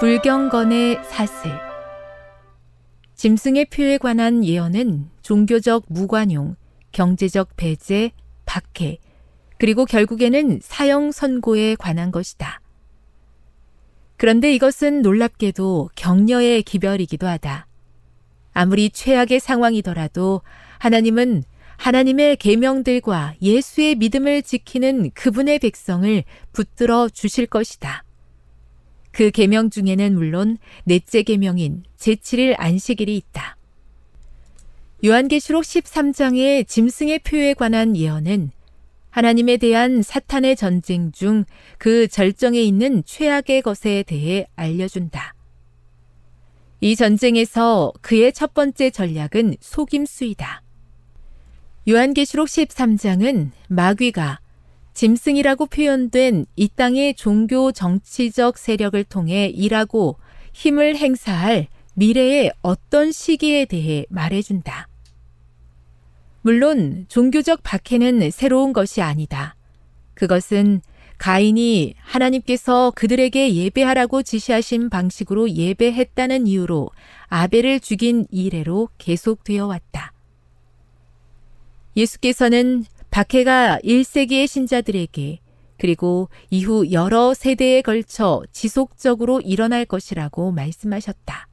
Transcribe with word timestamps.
불경건의 0.00 0.98
사슬 1.04 1.50
짐승의 3.16 3.66
표에 3.66 3.98
관한 3.98 4.42
예언은 4.42 5.10
종교적 5.20 5.84
무관용, 5.88 6.56
경제적 6.90 7.50
배제, 7.58 8.10
박해, 8.46 8.96
그리고 9.58 9.84
결국에는 9.84 10.60
사형 10.62 11.12
선고에 11.12 11.74
관한 11.74 12.12
것이다. 12.12 12.62
그런데 14.16 14.54
이것은 14.54 15.02
놀랍게도 15.02 15.90
격려의 15.96 16.62
기별이기도 16.62 17.26
하다. 17.26 17.66
아무리 18.54 18.88
최악의 18.88 19.38
상황이더라도 19.38 20.40
하나님은 20.78 21.44
하나님의 21.76 22.36
계명들과 22.36 23.34
예수의 23.42 23.96
믿음을 23.96 24.40
지키는 24.44 25.10
그분의 25.10 25.58
백성을 25.58 26.24
붙들어 26.52 27.10
주실 27.10 27.46
것이다. 27.46 28.04
그 29.12 29.30
계명 29.30 29.70
중에는 29.70 30.14
물론 30.14 30.58
넷째 30.84 31.22
계명인 31.22 31.84
제7일 31.98 32.54
안식일이 32.58 33.16
있다. 33.16 33.56
요한계시록 35.04 35.62
13장의 35.62 36.68
짐승의 36.68 37.20
표에 37.20 37.54
관한 37.54 37.96
예언은 37.96 38.50
하나님에 39.10 39.56
대한 39.56 40.02
사탄의 40.02 40.56
전쟁 40.56 41.10
중 41.12 41.44
그 41.78 42.08
절정에 42.08 42.60
있는 42.60 43.02
최악의 43.04 43.62
것에 43.62 44.04
대해 44.06 44.46
알려준다. 44.54 45.34
이 46.82 46.94
전쟁에서 46.94 47.92
그의 48.02 48.32
첫 48.34 48.52
번째 48.52 48.90
전략은 48.90 49.56
속임수이다. 49.60 50.62
요한계시록 51.88 52.46
13장은 52.46 53.50
마귀가 53.68 54.40
짐승이라고 55.00 55.64
표현된 55.64 56.44
이 56.56 56.68
땅의 56.68 57.14
종교 57.14 57.72
정치적 57.72 58.58
세력을 58.58 59.02
통해 59.04 59.46
일하고 59.46 60.18
힘을 60.52 60.94
행사할 60.94 61.68
미래의 61.94 62.52
어떤 62.60 63.10
시기에 63.10 63.64
대해 63.64 64.04
말해준다. 64.10 64.88
물론 66.42 67.06
종교적 67.08 67.62
박해는 67.62 68.30
새로운 68.30 68.74
것이 68.74 69.00
아니다. 69.00 69.56
그것은 70.12 70.82
가인이 71.16 71.94
하나님께서 72.02 72.92
그들에게 72.94 73.54
예배하라고 73.54 74.22
지시하신 74.22 74.90
방식으로 74.90 75.48
예배했다는 75.48 76.46
이유로 76.46 76.90
아벨을 77.28 77.80
죽인 77.80 78.26
이래로 78.30 78.90
계속되어 78.98 79.66
왔다. 79.66 80.12
예수께서는 81.96 82.84
박해가 83.10 83.80
1세기의 83.82 84.46
신자들에게 84.46 85.40
그리고 85.78 86.28
이후 86.50 86.92
여러 86.92 87.34
세대에 87.34 87.82
걸쳐 87.82 88.42
지속적으로 88.52 89.40
일어날 89.40 89.84
것이라고 89.84 90.52
말씀하셨다. 90.52 91.48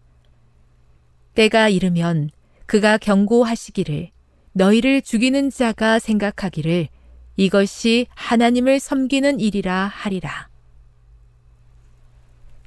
때가 1.34 1.70
이르면 1.70 2.30
그가 2.66 2.98
경고하시기를 2.98 4.10
너희를 4.54 5.02
죽이는 5.02 5.50
자가 5.50 6.00
생각하기를 6.00 6.90
이것이 7.38 8.08
하나님을 8.16 8.80
섬기는 8.80 9.40
일이라 9.40 9.86
하리라. 9.94 10.50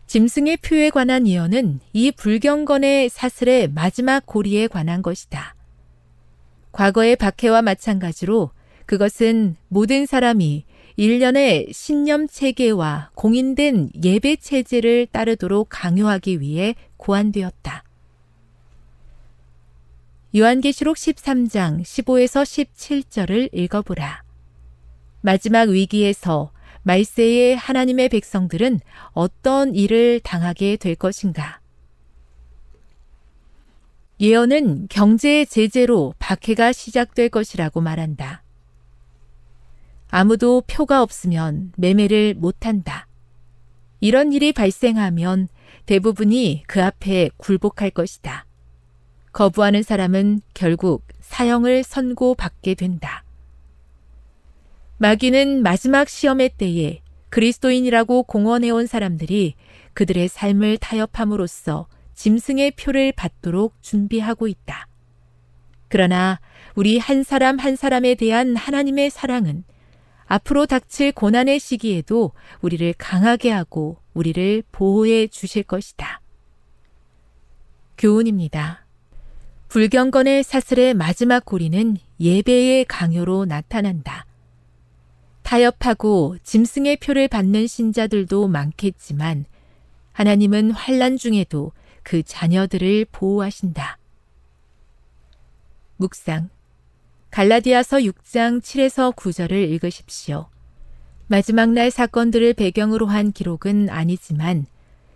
짐승의 0.07 0.57
표에 0.59 0.91
관한 0.91 1.27
예언은 1.29 1.81
이 1.93 2.11
불경건의 2.11 3.11
사슬의 3.11 3.69
마지막 3.69 4.25
고리에 4.27 4.67
관한 4.67 5.03
것이다. 5.03 5.55
과거의 6.73 7.17
박해와 7.17 7.63
마찬가지로 7.63 8.51
그것은 8.91 9.55
모든 9.69 10.05
사람이 10.05 10.65
일련의 10.97 11.69
신념 11.71 12.27
체계와 12.27 13.13
공인된 13.15 13.91
예배 14.03 14.39
체제를 14.39 15.07
따르도록 15.13 15.69
강요하기 15.71 16.41
위해 16.41 16.75
고안되었다. 16.97 17.85
요한계시록 20.35 20.97
13장 20.97 21.83
15에서 21.83 22.43
17절을 22.43 23.51
읽어보라. 23.53 24.25
마지막 25.21 25.69
위기에서 25.69 26.51
말세의 26.83 27.55
하나님의 27.55 28.09
백성들은 28.09 28.81
어떤 29.13 29.77
일을 29.77 30.19
당하게 30.25 30.75
될 30.75 30.97
것인가? 30.97 31.61
예언은 34.19 34.89
경제 34.91 35.45
제재로 35.45 36.13
박해가 36.19 36.73
시작될 36.73 37.29
것이라고 37.29 37.81
말한다. 37.81 38.43
아무도 40.11 40.63
표가 40.67 41.03
없으면 41.03 41.73
매매를 41.77 42.35
못한다. 42.35 43.07
이런 44.01 44.33
일이 44.33 44.53
발생하면 44.53 45.49
대부분이 45.87 46.65
그 46.67 46.83
앞에 46.83 47.31
굴복할 47.37 47.91
것이다. 47.91 48.47
거부하는 49.33 49.83
사람은 49.83 50.41
결국 50.55 51.07
사형을 51.21 51.85
선고받게 51.85 52.75
된다. 52.75 53.25
마귀는 54.99 55.63
마지막 55.63 56.09
시험의 56.09 56.51
때에 56.59 57.01
그리스도인이라고 57.31 58.25
공언해온 58.25 58.87
사람들이 58.87 59.55
그들의 59.95 60.29
삶을 60.29 60.79
타협함으로써 60.79 61.87
짐승의 62.15 62.73
표를 62.73 63.13
받도록 63.13 63.75
준비하고 63.81 64.49
있다. 64.49 64.89
그러나 65.89 66.41
우리 66.75 66.99
한 66.99 67.23
사람 67.23 67.59
한 67.59 67.77
사람에 67.77 68.15
대한 68.15 68.57
하나님의 68.57 69.11
사랑은 69.11 69.65
앞으로 70.31 70.67
닥칠 70.67 71.11
고난의 71.11 71.59
시기에도 71.59 72.31
우리를 72.61 72.95
강하게 72.97 73.51
하고 73.51 73.97
우리를 74.15 74.63
보호해 74.71 75.27
주실 75.27 75.65
것이다. 75.65 76.21
교훈입니다. 77.99 78.87
불경건의 79.67 80.45
사슬의 80.45 80.95
마지막 80.95 81.45
고리는 81.45 81.97
예배의 82.21 82.85
강요로 82.85 83.45
나타난다. 83.47 84.25
타협하고 85.43 86.37
짐승의 86.45 86.99
표를 86.99 87.27
받는 87.27 87.67
신자들도 87.67 88.47
많겠지만 88.47 89.47
하나님은 90.13 90.71
환란 90.71 91.17
중에도 91.17 91.73
그 92.05 92.23
자녀들을 92.23 93.07
보호하신다. 93.11 93.99
묵상 95.97 96.51
갈라디아서 97.31 97.99
6장 97.99 98.61
7에서 98.61 99.15
9절을 99.15 99.53
읽으십시오. 99.53 100.49
마지막 101.29 101.71
날 101.71 101.91
사건들을 101.91 102.55
배경으로 102.55 103.07
한 103.07 103.31
기록은 103.31 103.89
아니지만 103.89 104.67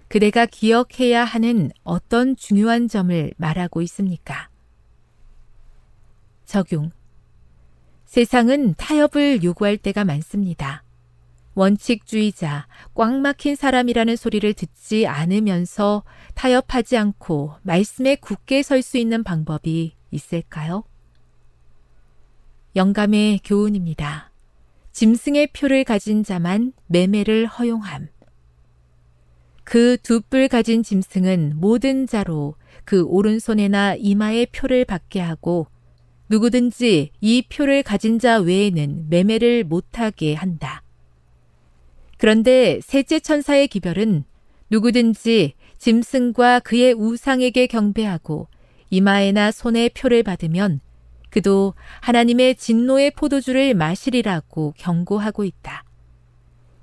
그대가 0.07 0.47
기억해야 0.47 1.25
하는 1.25 1.73
어떤 1.83 2.37
중요한 2.37 2.87
점을 2.87 3.33
말하고 3.37 3.83
있습니까? 3.83 4.49
적용. 6.45 6.93
세상은 8.05 8.75
타협을 8.77 9.43
요구할 9.43 9.77
때가 9.77 10.05
많습니다. 10.05 10.85
원칙주의자, 11.57 12.69
꽉 12.95 13.13
막힌 13.13 13.57
사람이라는 13.57 14.15
소리를 14.15 14.53
듣지 14.55 15.09
않으면서 15.09 16.05
타협하지 16.35 16.97
않고 16.97 17.55
말씀에 17.63 18.17
굳게 18.17 18.63
설 18.63 18.83
수 18.83 18.99
있는 18.99 19.25
방법이 19.25 19.95
있을까요? 20.13 20.85
영감의 22.77 23.41
교훈입니다. 23.45 24.33
짐승의 24.93 25.49
표를 25.53 25.85
가진 25.85 26.25
자만 26.25 26.73
매매를 26.87 27.47
허용함. 27.47 28.09
그 29.63 29.97
두 30.03 30.21
뿔 30.21 30.49
가진 30.49 30.83
짐승은 30.83 31.55
모든 31.57 32.07
자로 32.07 32.57
그 32.85 33.03
오른손에나 33.05 33.95
이마에 33.95 34.47
표를 34.47 34.85
받게 34.85 35.21
하고 35.21 35.69
누구든지 36.29 37.11
이 37.21 37.43
표를 37.49 37.83
가진 37.83 38.19
자 38.19 38.39
외에는 38.39 39.07
매매를 39.09 39.65
못하게 39.65 40.35
한다. 40.35 40.83
그런데 42.19 42.81
셋째 42.83 43.21
천사의 43.21 43.69
기별은 43.69 44.25
누구든지 44.71 45.55
짐승과 45.79 46.61
그의 46.61 46.93
우상에게 46.93 47.69
경배하고 47.69 48.49
이마에나 48.91 49.51
손에 49.51 49.91
표를 49.91 50.23
받으면 50.23 50.81
그도 51.35 51.75
하나님의 52.01 52.55
진노의 52.55 53.11
포도주를 53.11 53.75
마시리라고 53.75 54.73
경고하고 54.79 55.43
있다. 55.43 55.83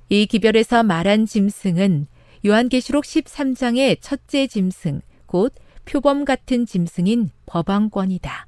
이 0.10 0.26
기별에서 0.26 0.84
말한 0.84 1.26
짐승은 1.26 2.08
요한계시록 2.46 3.06
13장의 3.06 4.00
첫째 4.02 4.48
짐승, 4.48 5.00
곧 5.26 5.56
표범 5.86 6.26
같은 6.26 6.66
짐승인 6.66 7.30
법왕권이다. 7.46 8.48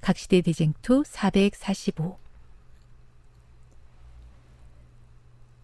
각시대 0.00 0.42
대쟁투 0.42 1.02
445 1.04 2.16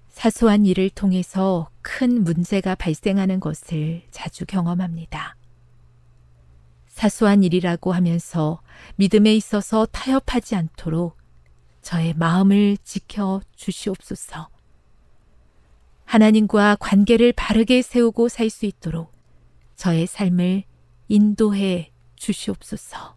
사소한 0.09 0.67
일을 0.67 0.91
통해서 0.91 1.71
큰 1.83 2.25
문제가 2.25 2.75
발생하는 2.75 3.39
것을 3.39 4.03
자주 4.11 4.45
경험합니다. 4.45 5.37
사소한 6.97 7.45
일이라고 7.45 7.93
하면서 7.93 8.63
믿음에 8.97 9.35
있어서 9.35 9.85
타협하지 9.85 10.57
않도록 10.57 11.15
저의 11.83 12.15
마음을 12.15 12.79
지켜 12.85 13.43
주시옵소서. 13.55 14.49
하나님과 16.07 16.77
관계를 16.81 17.35
바르게 17.35 17.83
세우고 17.83 18.31
살 18.31 18.49
수 18.49 18.65
있도록 18.65 19.13
저의 19.77 20.07
삶을 20.07 20.65
인도해 21.09 21.93
주시옵소서. 22.17 23.15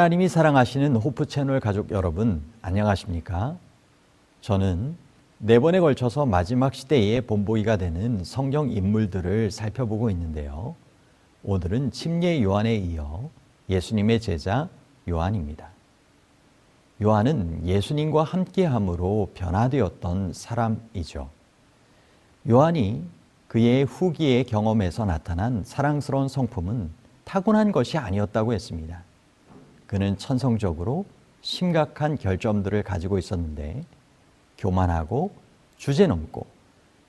하나님이 0.00 0.28
사랑하시는 0.28 0.96
호프 0.96 1.26
채널 1.26 1.60
가족 1.60 1.90
여러분, 1.90 2.40
안녕하십니까? 2.62 3.58
저는 4.40 4.96
네 5.36 5.58
번에 5.58 5.78
걸쳐서 5.78 6.24
마지막 6.24 6.72
시대의 6.72 7.20
본보기가 7.20 7.76
되는 7.76 8.24
성경 8.24 8.70
인물들을 8.70 9.50
살펴보고 9.50 10.08
있는데요. 10.08 10.74
오늘은 11.44 11.90
침례 11.90 12.42
요한에 12.42 12.76
이어 12.76 13.28
예수님의 13.68 14.22
제자 14.22 14.70
요한입니다. 15.06 15.68
요한은 17.02 17.66
예수님과 17.66 18.22
함께함으로 18.22 19.32
변화되었던 19.34 20.32
사람이죠. 20.32 21.28
요한이 22.48 23.04
그의 23.48 23.84
후기의 23.84 24.44
경험에서 24.44 25.04
나타난 25.04 25.62
사랑스러운 25.62 26.28
성품은 26.28 26.88
타고난 27.24 27.70
것이 27.70 27.98
아니었다고 27.98 28.54
했습니다. 28.54 29.09
그는 29.90 30.16
천성적으로 30.16 31.04
심각한 31.40 32.16
결점들을 32.16 32.84
가지고 32.84 33.18
있었는데 33.18 33.82
교만하고 34.56 35.32
주제넘고 35.78 36.46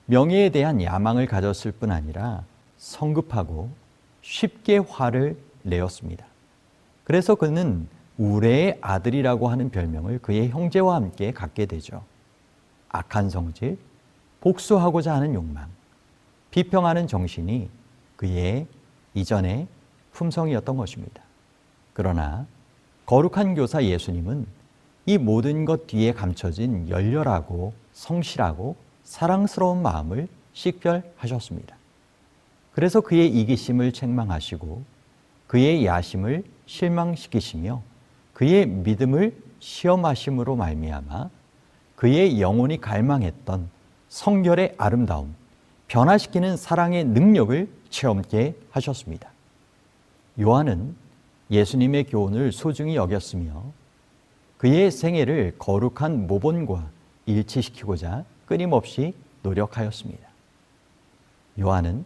명예에 0.06 0.48
대한 0.48 0.82
야망을 0.82 1.28
가졌을 1.28 1.70
뿐 1.70 1.92
아니라 1.92 2.42
성급하고 2.78 3.70
쉽게 4.22 4.78
화를 4.78 5.38
내었습니다. 5.62 6.26
그래서 7.04 7.36
그는 7.36 7.86
우레의 8.18 8.78
아들이라고 8.80 9.46
하는 9.46 9.70
별명을 9.70 10.18
그의 10.18 10.48
형제와 10.48 10.96
함께 10.96 11.30
갖게 11.30 11.66
되죠. 11.66 12.02
악한 12.88 13.30
성질, 13.30 13.78
복수하고자 14.40 15.14
하는 15.14 15.34
욕망, 15.34 15.68
비평하는 16.50 17.06
정신이 17.06 17.70
그의 18.16 18.66
이전의 19.14 19.68
품성이었던 20.10 20.76
것입니다. 20.76 21.22
그러나 21.92 22.44
거룩한 23.12 23.54
교사 23.54 23.84
예수님은 23.84 24.46
이 25.04 25.18
모든 25.18 25.66
것 25.66 25.86
뒤에 25.86 26.12
감춰진 26.12 26.88
열렬하고 26.88 27.74
성실하고 27.92 28.74
사랑스러운 29.04 29.82
마음을 29.82 30.28
식별하셨습니다. 30.54 31.76
그래서 32.72 33.02
그의 33.02 33.28
이기심을 33.28 33.92
책망하시고 33.92 34.82
그의 35.46 35.84
야심을 35.84 36.44
실망시키시며 36.64 37.82
그의 38.32 38.66
믿음을 38.66 39.36
시험하심으로 39.58 40.56
말미암아 40.56 41.28
그의 41.96 42.40
영혼이 42.40 42.80
갈망했던 42.80 43.68
성결의 44.08 44.74
아름다움, 44.78 45.34
변화시키는 45.88 46.56
사랑의 46.56 47.04
능력을 47.04 47.68
체험케 47.90 48.54
하셨습니다. 48.70 49.28
요한은 50.40 51.01
예수님의 51.52 52.04
교훈을 52.04 52.50
소중히 52.50 52.96
여겼으며 52.96 53.62
그의 54.56 54.90
생애를 54.90 55.56
거룩한 55.58 56.26
모본과 56.26 56.90
일치시키고자 57.26 58.24
끊임없이 58.46 59.14
노력하였습니다. 59.42 60.26
요한은 61.60 62.04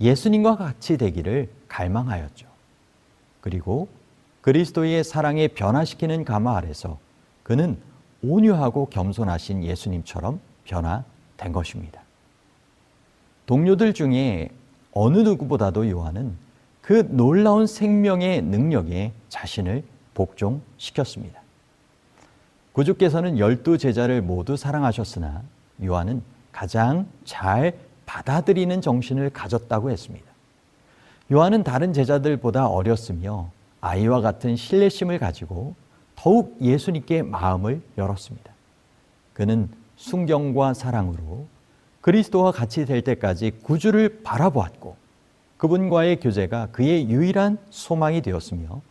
예수님과 0.00 0.56
같이 0.56 0.96
되기를 0.96 1.50
갈망하였죠. 1.68 2.46
그리고 3.40 3.88
그리스도의 4.40 5.04
사랑에 5.04 5.48
변화시키는 5.48 6.24
가마 6.24 6.56
아래서 6.56 6.98
그는 7.42 7.78
온유하고 8.22 8.86
겸손하신 8.86 9.62
예수님처럼 9.62 10.40
변화된 10.64 11.52
것입니다. 11.52 12.02
동료들 13.46 13.92
중에 13.94 14.50
어느 14.92 15.18
누구보다도 15.18 15.90
요한은 15.90 16.36
그 16.86 17.04
놀라운 17.10 17.66
생명의 17.66 18.42
능력에 18.42 19.10
자신을 19.28 19.82
복종시켰습니다. 20.14 21.42
구주께서는 22.74 23.40
열두 23.40 23.76
제자를 23.76 24.22
모두 24.22 24.56
사랑하셨으나 24.56 25.42
요한은 25.82 26.22
가장 26.52 27.08
잘 27.24 27.76
받아들이는 28.06 28.82
정신을 28.82 29.30
가졌다고 29.30 29.90
했습니다. 29.90 30.24
요한은 31.32 31.64
다른 31.64 31.92
제자들보다 31.92 32.68
어렸으며 32.68 33.50
아이와 33.80 34.20
같은 34.20 34.54
신뢰심을 34.54 35.18
가지고 35.18 35.74
더욱 36.14 36.56
예수님께 36.60 37.22
마음을 37.22 37.82
열었습니다. 37.98 38.52
그는 39.32 39.68
순경과 39.96 40.74
사랑으로 40.74 41.48
그리스도와 42.00 42.52
같이 42.52 42.86
될 42.86 43.02
때까지 43.02 43.50
구주를 43.64 44.20
바라보았고 44.22 45.05
그분과의 45.56 46.20
교제가 46.20 46.68
그의 46.72 47.08
유일한 47.08 47.58
소망이 47.70 48.22
되었으며 48.22 48.82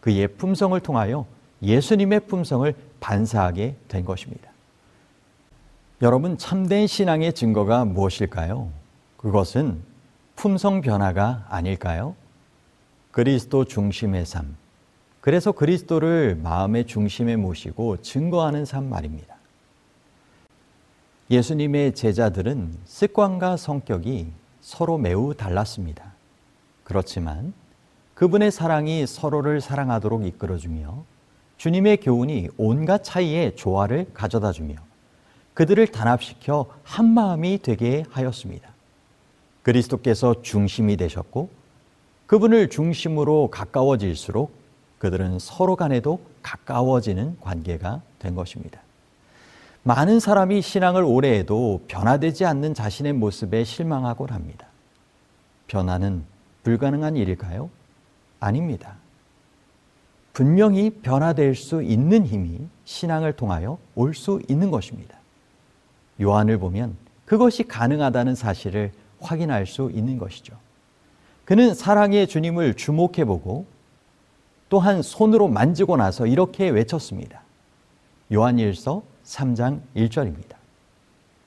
그의 0.00 0.28
품성을 0.28 0.78
통하여 0.80 1.26
예수님의 1.62 2.20
품성을 2.26 2.74
반사하게 3.00 3.76
된 3.88 4.04
것입니다. 4.04 4.50
여러분, 6.02 6.36
참된 6.36 6.86
신앙의 6.86 7.32
증거가 7.32 7.84
무엇일까요? 7.84 8.70
그것은 9.16 9.80
품성 10.36 10.82
변화가 10.82 11.46
아닐까요? 11.48 12.14
그리스도 13.10 13.64
중심의 13.64 14.26
삶. 14.26 14.56
그래서 15.20 15.52
그리스도를 15.52 16.34
마음의 16.42 16.86
중심에 16.86 17.36
모시고 17.36 18.02
증거하는 18.02 18.66
삶 18.66 18.90
말입니다. 18.90 19.36
예수님의 21.30 21.94
제자들은 21.94 22.74
습관과 22.84 23.56
성격이 23.56 24.30
서로 24.64 24.96
매우 24.96 25.34
달랐습니다. 25.34 26.14
그렇지만 26.84 27.52
그분의 28.14 28.50
사랑이 28.50 29.06
서로를 29.06 29.60
사랑하도록 29.60 30.24
이끌어주며 30.24 31.04
주님의 31.58 31.98
교훈이 31.98 32.48
온갖 32.56 33.04
차이의 33.04 33.56
조화를 33.56 34.06
가져다 34.14 34.52
주며 34.52 34.76
그들을 35.52 35.86
단합시켜 35.88 36.66
한 36.82 37.12
마음이 37.12 37.58
되게 37.62 38.04
하였습니다. 38.08 38.70
그리스도께서 39.62 40.40
중심이 40.40 40.96
되셨고 40.96 41.50
그분을 42.26 42.70
중심으로 42.70 43.50
가까워질수록 43.50 44.50
그들은 44.96 45.40
서로 45.40 45.76
간에도 45.76 46.20
가까워지는 46.42 47.38
관계가 47.40 48.00
된 48.18 48.34
것입니다. 48.34 48.80
많은 49.84 50.18
사람이 50.18 50.62
신앙을 50.62 51.04
오래 51.04 51.38
해도 51.38 51.82
변화되지 51.88 52.46
않는 52.46 52.72
자신의 52.72 53.12
모습에 53.12 53.64
실망하곤 53.64 54.30
합니다. 54.30 54.66
변화는 55.66 56.24
불가능한 56.62 57.16
일일까요? 57.16 57.68
아닙니다. 58.40 58.96
분명히 60.32 60.90
변화될 60.90 61.54
수 61.54 61.82
있는 61.82 62.26
힘이 62.26 62.66
신앙을 62.84 63.34
통하여 63.34 63.78
올 63.94 64.14
수 64.14 64.40
있는 64.48 64.70
것입니다. 64.70 65.18
요한을 66.20 66.58
보면 66.58 66.96
그것이 67.26 67.64
가능하다는 67.64 68.34
사실을 68.34 68.90
확인할 69.20 69.66
수 69.66 69.90
있는 69.92 70.16
것이죠. 70.18 70.56
그는 71.44 71.74
사랑의 71.74 72.26
주님을 72.26 72.74
주목해 72.74 73.26
보고 73.26 73.66
또한 74.70 75.02
손으로 75.02 75.48
만지고 75.48 75.98
나서 75.98 76.26
이렇게 76.26 76.70
외쳤습니다. 76.70 77.42
요한일서 78.32 79.02
3장 79.24 79.80
1절입니다. 79.96 80.54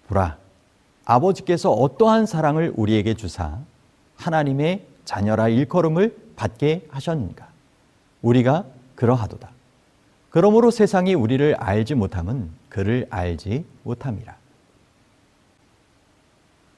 보라, 0.08 0.38
아버지께서 1.06 1.72
어떠한 1.72 2.26
사랑을 2.26 2.74
우리에게 2.76 3.14
주사 3.14 3.60
하나님의 4.16 4.86
자녀라 5.06 5.48
일컬음을 5.48 6.16
받게 6.36 6.88
하셨는가? 6.90 7.48
우리가 8.22 8.66
그러하도다. 8.96 9.50
그러므로 10.30 10.72
세상이 10.72 11.14
우리를 11.14 11.56
알지 11.56 11.96
못함은 11.96 12.52
그를 12.70 13.08
알지 13.10 13.66
못함이라. 13.84 14.36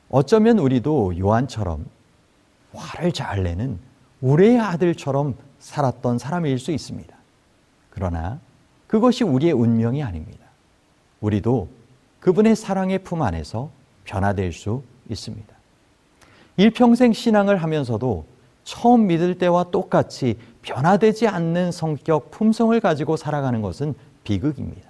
어쩌면 0.09 0.59
우리도 0.59 1.17
요한처럼 1.19 1.85
화를 2.73 3.11
잘 3.11 3.43
내는 3.43 3.79
우리의 4.21 4.59
아들처럼 4.59 5.35
살았던 5.59 6.19
사람일 6.19 6.59
수 6.59 6.71
있습니다. 6.71 7.15
그러나 7.89 8.39
그것이 8.87 9.23
우리의 9.23 9.53
운명이 9.53 10.03
아닙니다. 10.03 10.48
우리도 11.21 11.67
그분의 12.19 12.55
사랑의 12.55 12.99
품 12.99 13.21
안에서 13.21 13.69
변화될 14.03 14.53
수 14.53 14.83
있습니다. 15.09 15.47
일평생 16.57 17.13
신앙을 17.13 17.57
하면서도 17.57 18.25
처음 18.63 19.07
믿을 19.07 19.37
때와 19.37 19.71
똑같이 19.71 20.37
변화되지 20.61 21.27
않는 21.27 21.71
성격, 21.71 22.31
품성을 22.31 22.77
가지고 22.79 23.17
살아가는 23.17 23.61
것은 23.61 23.95
비극입니다. 24.23 24.89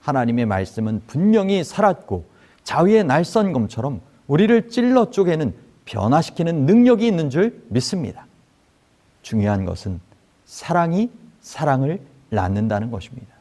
하나님의 0.00 0.46
말씀은 0.46 1.02
분명히 1.06 1.64
살았고 1.64 2.24
자위의 2.62 3.04
날선검처럼 3.04 4.00
우리를 4.26 4.68
찔러 4.68 5.10
쪼개는 5.10 5.54
변화시키는 5.84 6.66
능력이 6.66 7.06
있는 7.06 7.30
줄 7.30 7.64
믿습니다. 7.68 8.26
중요한 9.22 9.64
것은 9.64 10.00
사랑이 10.44 11.10
사랑을 11.40 12.00
낳는다는 12.30 12.90
것입니다. 12.90 13.37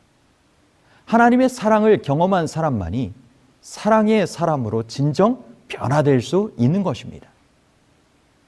하나님의 1.07 1.47
사랑을 1.47 2.01
경험한 2.01 2.47
사람만이 2.47 3.13
사랑의 3.61 4.27
사람으로 4.27 4.83
진정 4.83 5.41
변화될 5.69 6.21
수 6.21 6.53
있는 6.57 6.83
것입니다. 6.83 7.29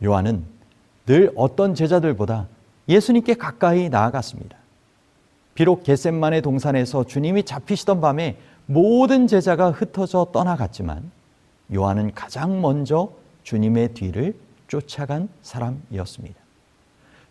요한은 0.04 0.44
늘 1.06 1.32
어떤 1.36 1.74
제자들보다 1.74 2.48
예수님께 2.90 3.36
가까이 3.36 3.88
나아갔습니다. 3.90 4.58
비록 5.56 5.84
겟셋만의 5.84 6.42
동산에서 6.42 7.06
주님이 7.06 7.44
잡히시던 7.44 8.02
밤에 8.02 8.38
모든 8.66 9.28
제자가 9.28 9.72
흩어져 9.72 10.28
떠나갔지만 10.34 11.10
요한은 11.74 12.14
가장 12.14 12.62
먼저 12.62 13.10
주님의 13.44 13.94
뒤를 13.94 14.36
쫓아간 14.68 15.30
사람이었습니다. 15.42 16.40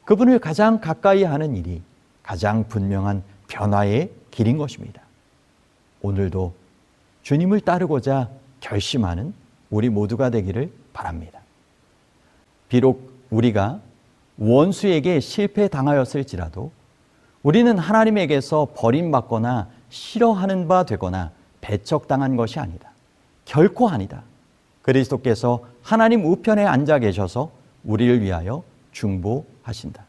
그분을 0.06 0.38
가장 0.38 0.80
가까이 0.80 1.22
하는 1.22 1.54
일이 1.54 1.82
가장 2.22 2.66
분명한 2.66 3.22
변화의 3.46 4.10
길인 4.30 4.56
것입니다. 4.56 5.02
오늘도 6.02 6.54
주님을 7.22 7.60
따르고자 7.60 8.28
결심하는 8.60 9.34
우리 9.70 9.88
모두가 9.88 10.30
되기를 10.30 10.72
바랍니다. 10.92 11.40
비록 12.68 13.12
우리가 13.30 13.80
원수에게 14.38 15.20
실패당하였을지라도 15.20 16.70
우리는 17.42 17.78
하나님에게서 17.78 18.68
버림받거나 18.76 19.68
싫어하는 19.90 20.68
바 20.68 20.84
되거나 20.84 21.30
배척당한 21.60 22.36
것이 22.36 22.58
아니다. 22.58 22.90
결코 23.44 23.88
아니다. 23.88 24.22
그리스도께서 24.82 25.64
하나님 25.82 26.24
우편에 26.24 26.64
앉아 26.64 26.98
계셔서 27.00 27.50
우리를 27.84 28.22
위하여 28.22 28.62
중보하신다. 28.92 30.04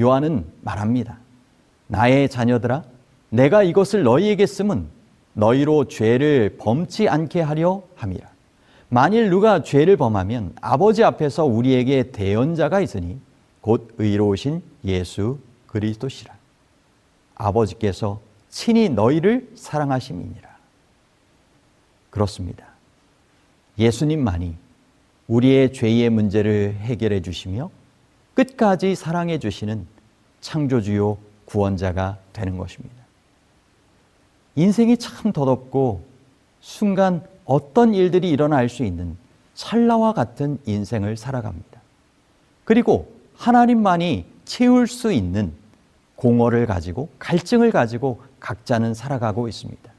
요한은 0.00 0.46
말합니다. 0.62 1.18
나의 1.86 2.28
자녀들아, 2.28 2.82
내가 3.30 3.62
이것을 3.62 4.02
너희에게 4.02 4.46
쓰면 4.46 4.88
너희로 5.34 5.88
죄를 5.88 6.56
범치 6.58 7.08
않게 7.08 7.40
하려 7.40 7.82
함이라. 7.94 8.28
만일 8.88 9.30
누가 9.30 9.62
죄를 9.62 9.96
범하면 9.96 10.54
아버지 10.60 11.02
앞에서 11.02 11.44
우리에게 11.44 12.12
대언자가 12.12 12.80
있으니 12.80 13.18
곧 13.60 13.94
의로우신 13.98 14.62
예수 14.84 15.38
그리스도시라. 15.66 16.34
아버지께서 17.34 18.20
친히 18.48 18.88
너희를 18.88 19.50
사랑하심이니라. 19.56 20.56
그렇습니다. 22.10 22.66
예수님만이 23.78 24.54
우리의 25.28 25.72
죄의 25.72 26.08
문제를 26.10 26.76
해결해 26.80 27.20
주시며 27.20 27.70
끝까지 28.34 28.94
사랑해 28.94 29.38
주시는 29.38 29.86
창조주요 30.40 31.18
구원자가 31.44 32.18
되는 32.32 32.56
것입니다. 32.56 33.05
인생이 34.56 34.96
참 34.96 35.32
더덥고 35.32 36.02
순간 36.60 37.22
어떤 37.44 37.94
일들이 37.94 38.30
일어날 38.30 38.68
수 38.68 38.84
있는 38.84 39.16
찰나와 39.54 40.12
같은 40.12 40.58
인생을 40.66 41.16
살아갑니다. 41.16 41.80
그리고 42.64 43.12
하나님만이 43.36 44.26
채울 44.44 44.86
수 44.86 45.12
있는 45.12 45.52
공허를 46.16 46.66
가지고 46.66 47.08
갈증을 47.18 47.70
가지고 47.70 48.22
각자는 48.40 48.94
살아가고 48.94 49.48
있습니다. 49.48 49.92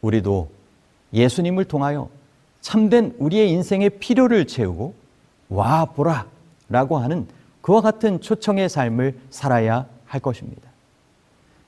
우리도 0.00 0.48
예수님을 1.12 1.66
통하여 1.66 2.08
참된 2.60 3.14
우리의 3.18 3.50
인생의 3.50 3.90
필요를 3.98 4.46
채우고 4.46 4.94
와 5.50 5.84
보라 5.84 6.26
라고 6.68 6.98
하는 6.98 7.28
그와 7.60 7.80
같은 7.80 8.20
초청의 8.20 8.68
삶을 8.68 9.18
살아야 9.30 9.86
할 10.04 10.20
것입니다. 10.20 10.68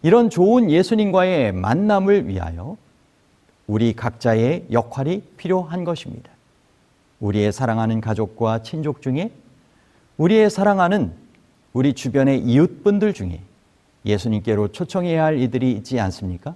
이런 0.03 0.31
좋은 0.31 0.71
예수님과의 0.71 1.53
만남을 1.53 2.29
위하여 2.29 2.77
우리 3.67 3.95
각자의 3.95 4.67
역할이 4.71 5.23
필요한 5.37 5.85
것입니다. 5.85 6.31
우리의 7.21 7.53
사랑하는 7.53 8.01
가족과 8.01 8.63
친족 8.63 9.03
중에 9.03 9.33
우리의 10.17 10.51
사랑하는 10.51 11.13
우리 11.73 11.93
주변의 11.93 12.41
이웃분들 12.41 13.13
중에 13.13 13.41
예수님께로 14.07 14.69
초청해야 14.69 15.25
할 15.25 15.39
이들이 15.39 15.73
있지 15.73 15.99
않습니까? 16.01 16.55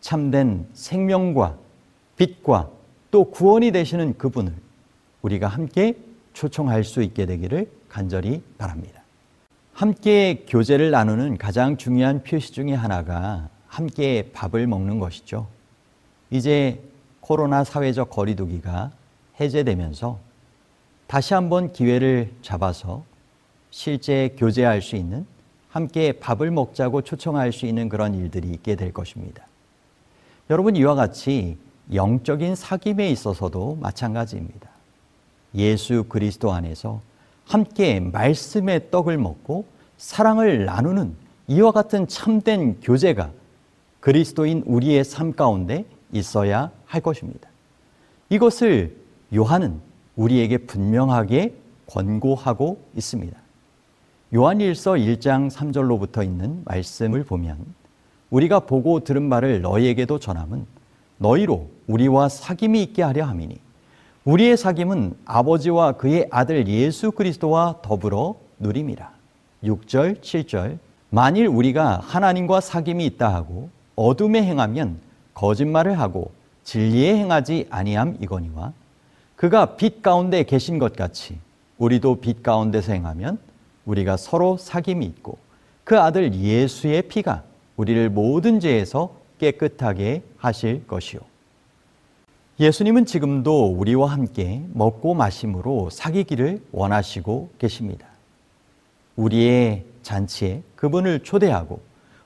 참된 0.00 0.66
생명과 0.72 1.56
빛과 2.16 2.70
또 3.10 3.24
구원이 3.30 3.70
되시는 3.70 4.18
그분을 4.18 4.52
우리가 5.22 5.46
함께 5.46 5.96
초청할 6.32 6.84
수 6.84 7.02
있게 7.02 7.26
되기를 7.26 7.70
간절히 7.88 8.42
바랍니다. 8.58 9.03
함께 9.74 10.44
교제를 10.48 10.92
나누는 10.92 11.36
가장 11.36 11.76
중요한 11.76 12.22
표시 12.22 12.52
중의 12.52 12.76
하나가 12.76 13.48
함께 13.66 14.30
밥을 14.32 14.68
먹는 14.68 15.00
것이죠. 15.00 15.48
이제 16.30 16.80
코로나 17.20 17.64
사회적 17.64 18.08
거리두기가 18.08 18.92
해제되면서 19.40 20.20
다시 21.08 21.34
한번 21.34 21.72
기회를 21.72 22.32
잡아서 22.40 23.02
실제 23.72 24.36
교제할 24.38 24.80
수 24.80 24.94
있는 24.94 25.26
함께 25.68 26.12
밥을 26.12 26.52
먹자고 26.52 27.02
초청할 27.02 27.52
수 27.52 27.66
있는 27.66 27.88
그런 27.88 28.14
일들이 28.14 28.50
있게 28.50 28.76
될 28.76 28.92
것입니다. 28.92 29.44
여러분 30.50 30.76
이와 30.76 30.94
같이 30.94 31.58
영적인 31.92 32.54
사귐에 32.54 33.10
있어서도 33.10 33.78
마찬가지입니다. 33.80 34.70
예수 35.56 36.04
그리스도 36.04 36.52
안에서 36.52 37.00
함께 37.46 38.00
말씀의 38.00 38.90
떡을 38.90 39.18
먹고 39.18 39.64
사랑을 39.96 40.64
나누는 40.64 41.14
이와 41.48 41.72
같은 41.72 42.06
참된 42.08 42.80
교제가 42.80 43.30
그리스도인 44.00 44.62
우리의 44.66 45.04
삶 45.04 45.32
가운데 45.32 45.84
있어야 46.12 46.70
할 46.86 47.00
것입니다. 47.00 47.48
이것을 48.28 48.96
요한은 49.34 49.80
우리에게 50.16 50.58
분명하게 50.58 51.54
권고하고 51.86 52.82
있습니다. 52.96 53.36
요한일서 54.34 54.92
1장 54.92 55.50
3절로부터 55.50 56.24
있는 56.24 56.62
말씀을 56.64 57.24
보면 57.24 57.64
우리가 58.30 58.60
보고 58.60 59.00
들은 59.00 59.22
말을 59.22 59.60
너희에게도 59.60 60.18
전함은 60.18 60.66
너희로 61.18 61.68
우리와 61.86 62.28
사귐이 62.28 62.76
있게 62.76 63.02
하려 63.02 63.24
함이니 63.26 63.58
우리의 64.24 64.56
사귐은 64.56 65.16
아버지와 65.26 65.92
그의 65.92 66.28
아들 66.30 66.66
예수 66.66 67.12
그리스도와 67.12 67.80
더불어 67.82 68.36
누림이라. 68.58 69.12
6절, 69.62 70.22
7절. 70.22 70.78
만일 71.10 71.46
우리가 71.46 72.00
하나님과 72.02 72.60
사귐이 72.60 73.02
있다 73.02 73.32
하고 73.34 73.68
어둠에 73.96 74.42
행하면 74.42 74.98
거짓말을 75.34 76.00
하고 76.00 76.32
진리에 76.64 77.16
행하지 77.16 77.66
아니함 77.68 78.16
이거니와 78.20 78.72
그가 79.36 79.76
빛 79.76 80.02
가운데 80.02 80.42
계신 80.44 80.78
것 80.78 80.96
같이 80.96 81.38
우리도 81.76 82.20
빛 82.20 82.42
가운데서 82.42 82.94
행하면 82.94 83.38
우리가 83.84 84.16
서로 84.16 84.56
사귐이 84.58 85.02
있고 85.04 85.36
그 85.84 86.00
아들 86.00 86.34
예수의 86.34 87.02
피가 87.02 87.42
우리를 87.76 88.08
모든 88.08 88.58
죄에서 88.58 89.14
깨끗하게 89.38 90.22
하실 90.38 90.86
것이요. 90.86 91.20
예수님은 92.60 93.04
지금도 93.04 93.72
우리와 93.72 94.12
함께 94.12 94.62
먹고 94.72 95.14
마심으로 95.14 95.90
사귀기를 95.90 96.62
원하시고 96.70 97.50
계십니다. 97.58 98.06
우리의 99.16 99.84
잔치에 100.02 100.62
그분을 100.76 101.20
초대하고 101.24 101.80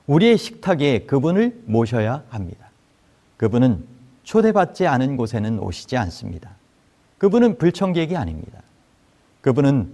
우리의 0.05 0.37
식탁에 0.37 0.99
그분을 0.99 1.63
모셔야 1.65 2.23
합니다. 2.29 2.69
그분은 3.37 3.85
초대받지 4.23 4.85
않은 4.85 5.17
곳에는 5.17 5.59
오시지 5.59 5.97
않습니다. 5.97 6.51
그분은 7.17 7.57
불청객이 7.57 8.15
아닙니다. 8.15 8.61
그분은 9.41 9.91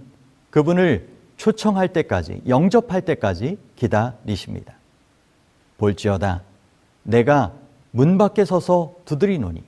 그분을 0.50 1.08
초청할 1.36 1.92
때까지, 1.92 2.42
영접할 2.46 3.02
때까지 3.02 3.58
기다리십니다. 3.76 4.74
볼지어다 5.78 6.42
내가 7.02 7.52
문 7.90 8.18
밖에 8.18 8.44
서서 8.44 8.94
두드리노니 9.04 9.62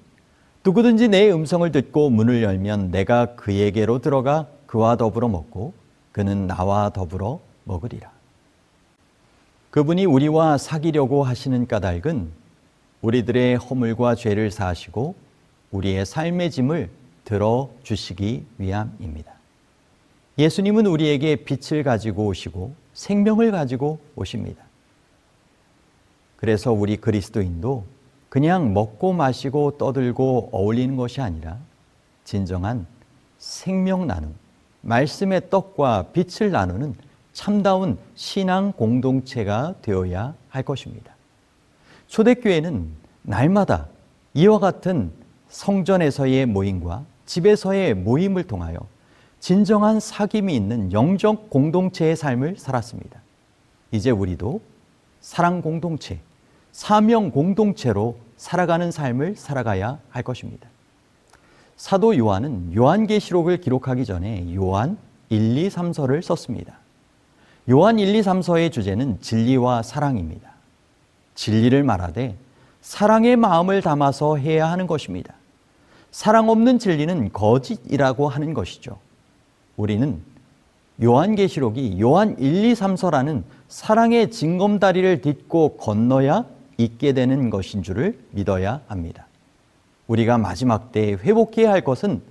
누구든지 0.64 1.09
내 1.09 1.31
음성을 1.31 1.71
듣고 1.71 2.11
문을 2.11 2.42
열면 2.42 2.90
내가 2.90 3.37
그에게로 3.37 4.01
들어가 4.01 4.47
그와 4.66 4.97
더불어 4.97 5.29
먹고 5.29 5.73
그는 6.12 6.47
나와 6.47 6.90
더불어 6.90 7.40
먹으리라. 7.64 8.11
그분이 9.71 10.07
우리와 10.07 10.59
사귀려고 10.59 11.23
하시는 11.23 11.66
까닭은 11.66 12.31
우리들의 13.03 13.57
허물과 13.57 14.14
죄를 14.14 14.51
사하시고 14.51 15.14
우리의 15.71 16.05
삶의 16.05 16.51
짐을 16.51 16.90
들어 17.25 17.71
주시기 17.83 18.44
위함입니다. 18.59 19.33
예수님은 20.38 20.87
우리에게 20.87 21.37
빛을 21.37 21.83
가지고 21.83 22.27
오시고 22.27 22.75
생명을 22.94 23.51
가지고 23.53 24.01
오십니다. 24.16 24.64
그래서 26.37 26.73
우리 26.73 26.97
그리스도인도 26.97 27.85
그냥 28.29 28.75
먹고 28.75 29.12
마시고 29.12 29.79
떠들고 29.79 30.51
어울리는 30.53 30.97
것이 30.97 31.21
아니라 31.21 31.59
진정한 32.25 32.87
생명 33.38 34.07
나눔, 34.07 34.35
말씀의 34.83 35.49
떡과 35.51 36.09
빛을 36.12 36.51
나누는 36.51 36.95
참다운 37.33 37.99
신앙 38.14 38.73
공동체가 38.73 39.75
되어야 39.81 40.35
할 40.49 40.62
것입니다. 40.62 41.14
초대교회는 42.09 42.91
날마다 43.23 43.88
이와 44.35 44.59
같은 44.59 45.12
성전에서의 45.49 46.47
모임과 46.47 47.05
집에서의 47.27 47.95
모임을 47.95 48.45
통하여 48.45 48.79
진정한 49.41 49.99
사귐이 49.99 50.51
있는 50.51 50.93
영적 50.93 51.49
공동체의 51.51 52.17
삶을 52.17 52.57
살았습니다. 52.59 53.21
이제 53.93 54.11
우리도 54.11 54.61
사랑 55.21 55.62
공동체, 55.62 56.21
사명 56.79 57.33
공동체로 57.33 58.19
살아가는 58.37 58.93
삶을 58.93 59.35
살아가야 59.35 59.99
할 60.11 60.23
것입니다. 60.23 60.69
사도 61.77 62.17
요한은 62.17 62.73
요한계시록을 62.73 63.61
기록하기 63.61 64.05
전에 64.05 64.55
요한 64.55 64.97
1, 65.29 65.59
2, 65.59 65.71
3서를 65.71 66.23
썼습니다. 66.23 66.79
요한 67.69 67.99
1, 67.99 68.14
2, 68.14 68.21
3서의 68.21 68.71
주제는 68.71 69.21
진리와 69.21 69.83
사랑입니다. 69.83 70.53
진리를 71.35 71.83
말하되 71.83 72.37
사랑의 72.81 73.35
마음을 73.35 73.83
담아서 73.83 74.37
해야 74.37 74.71
하는 74.71 74.87
것입니다. 74.87 75.35
사랑 76.12 76.49
없는 76.49 76.79
진리는 76.79 77.33
거짓이라고 77.33 78.29
하는 78.29 78.55
것이죠. 78.55 78.99
우리는 79.77 80.23
요한계시록이 81.03 82.01
요한 82.01 82.38
1, 82.38 82.67
2, 82.67 82.73
3서라는 82.75 83.43
사랑의 83.67 84.31
징검다리를 84.31 85.23
딛고 85.23 85.79
건너야 85.79 86.45
있게 86.79 87.12
되는 87.12 87.51
것인 87.51 87.83
줄을 87.83 88.19
믿어야 88.31 88.81
합니다. 88.87 89.27
우리가 90.07 90.38
마지막 90.38 90.91
때 90.93 91.12
회복해야 91.12 91.71
할 91.71 91.83
것은 91.83 92.23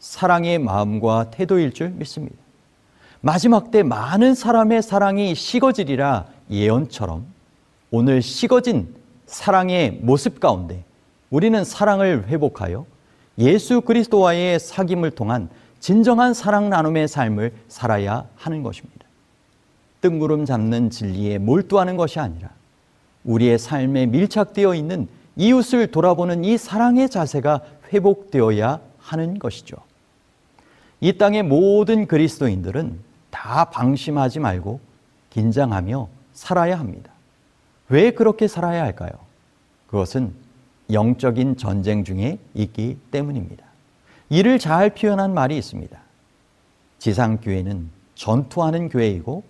사랑의 0.00 0.58
마음과 0.58 1.30
태도일 1.30 1.72
줄 1.72 1.90
믿습니다. 1.90 2.36
마지막 3.20 3.70
때 3.70 3.82
많은 3.82 4.34
사람의 4.34 4.82
사랑이 4.82 5.34
식어지리라 5.34 6.26
예언처럼 6.50 7.26
오늘 7.90 8.22
식어진 8.22 8.94
사랑의 9.26 9.98
모습 10.02 10.40
가운데 10.40 10.84
우리는 11.28 11.62
사랑을 11.62 12.26
회복하여 12.26 12.86
예수 13.38 13.82
그리스도와의 13.82 14.58
사귐을 14.58 15.14
통한 15.14 15.48
진정한 15.78 16.34
사랑 16.34 16.68
나눔의 16.68 17.08
삶을 17.08 17.52
살아야 17.68 18.26
하는 18.36 18.62
것입니다. 18.62 19.06
뜬구름 20.00 20.46
잡는 20.46 20.90
진리에 20.90 21.38
몰두하는 21.38 21.96
것이 21.96 22.18
아니라 22.18 22.50
우리의 23.24 23.58
삶에 23.58 24.06
밀착되어 24.06 24.74
있는 24.74 25.08
이웃을 25.36 25.88
돌아보는 25.88 26.44
이 26.44 26.58
사랑의 26.58 27.08
자세가 27.08 27.62
회복되어야 27.92 28.80
하는 28.98 29.38
것이죠. 29.38 29.76
이 31.00 31.16
땅의 31.16 31.44
모든 31.44 32.06
그리스도인들은 32.06 32.98
다 33.30 33.66
방심하지 33.66 34.40
말고 34.40 34.80
긴장하며 35.30 36.08
살아야 36.32 36.78
합니다. 36.78 37.12
왜 37.88 38.10
그렇게 38.10 38.48
살아야 38.48 38.82
할까요? 38.82 39.10
그것은 39.86 40.32
영적인 40.92 41.56
전쟁 41.56 42.04
중에 42.04 42.38
있기 42.54 42.98
때문입니다. 43.10 43.64
이를 44.28 44.58
잘 44.58 44.90
표현한 44.90 45.34
말이 45.34 45.56
있습니다. 45.56 45.98
지상교회는 46.98 47.90
전투하는 48.14 48.88
교회이고 48.88 49.42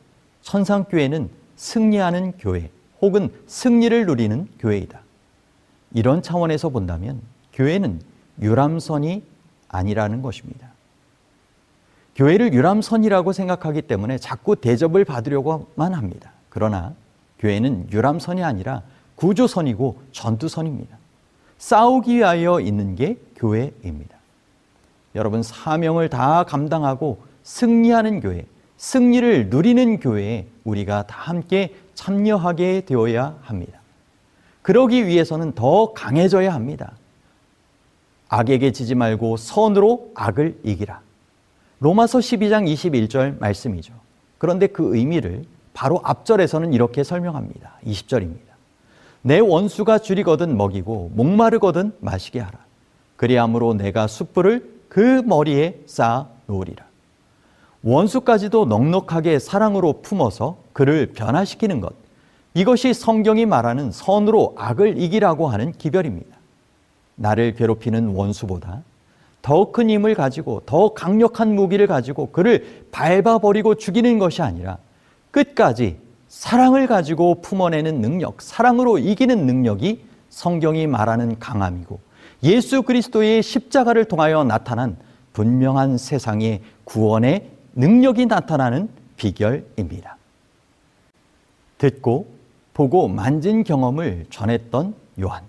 천상교회는 0.43 1.29
승리하는 1.57 2.33
교회 2.39 2.71
혹은 3.01 3.31
승리를 3.47 4.07
누리는 4.07 4.49
교회이다. 4.59 5.01
이런 5.93 6.23
차원에서 6.23 6.69
본다면 6.69 7.21
교회는 7.53 8.01
유람선이 8.41 9.23
아니라는 9.69 10.23
것입니다. 10.23 10.69
교회를 12.17 12.53
유람선이라고 12.53 13.33
생각하기 13.33 13.83
때문에 13.83 14.19
자꾸 14.19 14.57
대접을 14.57 15.05
받으려고만 15.05 15.95
합니다. 15.95 16.33
그러나 16.49 16.95
교회는 17.39 17.89
유람선이 17.93 18.43
아니라 18.43 18.83
구조선이고 19.17 20.03
전투선입니다. 20.13 20.99
싸우기 21.59 22.17
위하여 22.17 22.61
있는 22.61 22.95
게 22.95 23.17
교회입니다. 23.37 24.17
여러분 25.15 25.43
사명을 25.43 26.09
다 26.09 26.45
감당하고 26.45 27.23
승리하는 27.43 28.21
교회, 28.21 28.47
승리를 28.77 29.51
누리는 29.51 30.01
교회에 30.01 30.47
우리가 30.65 31.07
다 31.07 31.17
함께 31.21 31.75
참여하게 32.01 32.87
되어야 32.87 33.37
합니다. 33.43 33.79
그러기 34.63 35.07
위해서는 35.07 35.53
더 35.53 35.93
강해져야 35.93 36.55
합니다. 36.55 36.93
악에게 38.31 38.73
지지 38.73 38.95
말고 38.95 39.37
선으로 39.37 40.11
악을 40.15 40.61
이기라. 40.65 41.03
로마서 41.81 42.21
12장 42.21 42.67
21절 42.73 43.39
말씀이죠. 43.39 43.93
그런데 44.39 44.67
그 44.67 44.97
의미를 44.97 45.45
바로 45.75 46.01
앞절에서는 46.03 46.73
이렇게 46.73 47.05
설명합니다. 47.05 47.79
20절입니다. 47.85 48.51
내 49.21 49.39
원수가 49.39 49.99
줄이거든 49.99 50.57
먹이고 50.57 51.11
목마르거든 51.15 51.93
마시게 52.01 52.41
하라. 52.41 52.59
그리함으로 53.17 53.75
내가 53.75 54.07
숯불을 54.07 54.81
그 54.89 55.23
머리에 55.27 55.83
쌓아 55.85 56.29
놓으리라. 56.47 56.90
원수까지도 57.83 58.67
넉넉하게 58.67 59.39
사랑으로 59.39 60.03
품어서 60.03 60.59
그를 60.73 61.13
변화시키는 61.15 61.81
것. 61.81 61.95
이것이 62.55 62.93
성경이 62.93 63.47
말하는 63.47 63.91
선으로 63.91 64.55
악을 64.57 65.01
이기라고 65.01 65.49
하는 65.49 65.73
기별입니다. 65.73 66.37
나를 67.15 67.55
괴롭히는 67.55 68.09
원수보다 68.09 68.83
더 69.43 69.73
큰 69.73 69.89
힘을 69.89 70.15
가지고 70.15 70.63
더 70.67 70.93
강력한 70.93 71.55
무기를 71.55 71.87
가지고 71.87 72.31
그를 72.31 72.85
밟아버리고 72.91 73.77
죽이는 73.77 74.19
것이 74.19 74.43
아니라 74.43 74.79
끝까지 75.31 75.99
사랑을 76.29 76.87
가지고 76.87 77.41
품어내는 77.41 78.01
능력, 78.01 78.43
사랑으로 78.43 78.99
이기는 78.99 79.47
능력이 79.47 80.05
성경이 80.29 80.87
말하는 80.87 81.39
강함이고 81.39 81.99
예수 82.43 82.83
그리스도의 82.83 83.43
십자가를 83.43 84.05
통하여 84.05 84.45
나타난 84.45 84.97
분명한 85.33 85.99
세상의 85.99 86.63
구원의 86.85 87.49
능력이 87.81 88.27
나타나는 88.27 88.91
비결입니다. 89.17 90.19
듣고 91.79 92.27
보고 92.75 93.09
만진 93.09 93.65
경험을 93.65 94.27
전했던 94.29 94.95
요한. 95.23 95.45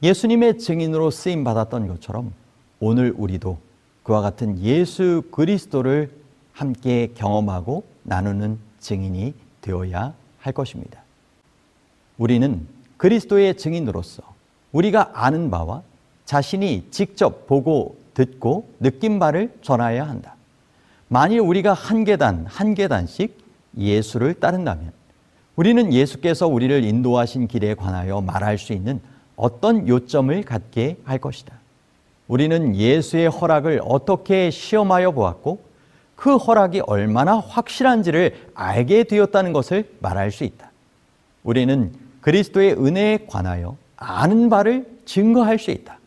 예수님의 0.00 0.58
증인으로 0.58 1.10
쓰임 1.10 1.42
받았던 1.42 1.88
것처럼 1.88 2.32
오늘 2.78 3.12
우리도 3.16 3.58
그와 4.04 4.20
같은 4.20 4.60
예수 4.60 5.24
그리스도를 5.32 6.12
함께 6.52 7.10
경험하고 7.16 7.82
나누는 8.04 8.58
증인이 8.78 9.34
되어야 9.60 10.14
할 10.38 10.52
것입니다. 10.52 11.02
우리는 12.16 12.64
그리스도의 12.96 13.56
증인으로서 13.56 14.22
우리가 14.70 15.10
아는 15.14 15.50
바와 15.50 15.82
자신이 16.26 16.86
직접 16.92 17.48
보고 17.48 17.96
듣고 18.14 18.68
느낀 18.78 19.18
바를 19.18 19.52
전하여야 19.62 20.08
한다. 20.08 20.35
만일 21.08 21.40
우리가 21.40 21.72
한 21.72 22.04
계단 22.04 22.46
한 22.48 22.74
계단씩 22.74 23.38
예수를 23.76 24.34
따른다면 24.34 24.92
우리는 25.54 25.92
예수께서 25.92 26.46
우리를 26.46 26.84
인도하신 26.84 27.48
길에 27.48 27.74
관하여 27.74 28.20
말할 28.20 28.58
수 28.58 28.72
있는 28.72 29.00
어떤 29.36 29.86
요점을 29.88 30.42
갖게 30.42 30.96
할 31.04 31.18
것이다. 31.18 31.54
우리는 32.28 32.74
예수의 32.74 33.28
허락을 33.28 33.80
어떻게 33.84 34.50
시험하여 34.50 35.12
보았고 35.12 35.60
그 36.16 36.36
허락이 36.36 36.80
얼마나 36.86 37.38
확실한지를 37.38 38.50
알게 38.54 39.04
되었다는 39.04 39.52
것을 39.52 39.88
말할 40.00 40.32
수 40.32 40.44
있다. 40.44 40.70
우리는 41.44 41.92
그리스도의 42.20 42.72
은혜에 42.72 43.26
관하여 43.28 43.76
아는 43.96 44.50
바를 44.50 44.86
증거할 45.04 45.58
수 45.58 45.70
있다. 45.70 45.98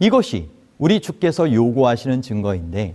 이것이 0.00 0.48
우리 0.78 1.00
주께서 1.00 1.52
요구하시는 1.52 2.22
증거인데 2.22 2.94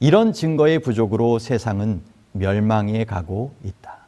이런 0.00 0.32
증거의 0.32 0.78
부족으로 0.78 1.38
세상은 1.38 2.00
멸망에 2.32 3.04
가고 3.04 3.52
있다. 3.62 3.98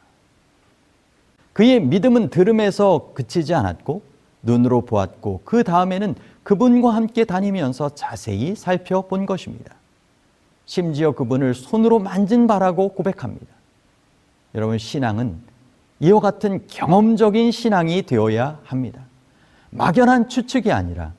그의 1.53 1.79
믿음은 1.79 2.29
들음에서 2.29 3.11
그치지 3.13 3.53
않았고 3.53 4.01
눈으로 4.41 4.81
보았고 4.81 5.41
그 5.45 5.63
다음에는 5.63 6.15
그분과 6.41 6.93
함께 6.93 7.23
다니면서 7.25 7.89
자세히 7.95 8.55
살펴본 8.55 9.25
것입니다. 9.25 9.75
심지어 10.65 11.11
그분을 11.11 11.53
손으로 11.53 11.99
만진 11.99 12.47
바라고 12.47 12.89
고백합니다. 12.89 13.47
여러분, 14.55 14.77
신앙은 14.77 15.37
이와 15.99 16.19
같은 16.19 16.65
경험적인 16.67 17.51
신앙이 17.51 18.03
되어야 18.03 18.59
합니다. 18.63 19.01
막연한 19.69 20.29
추측이 20.29 20.71
아니라 20.71 21.13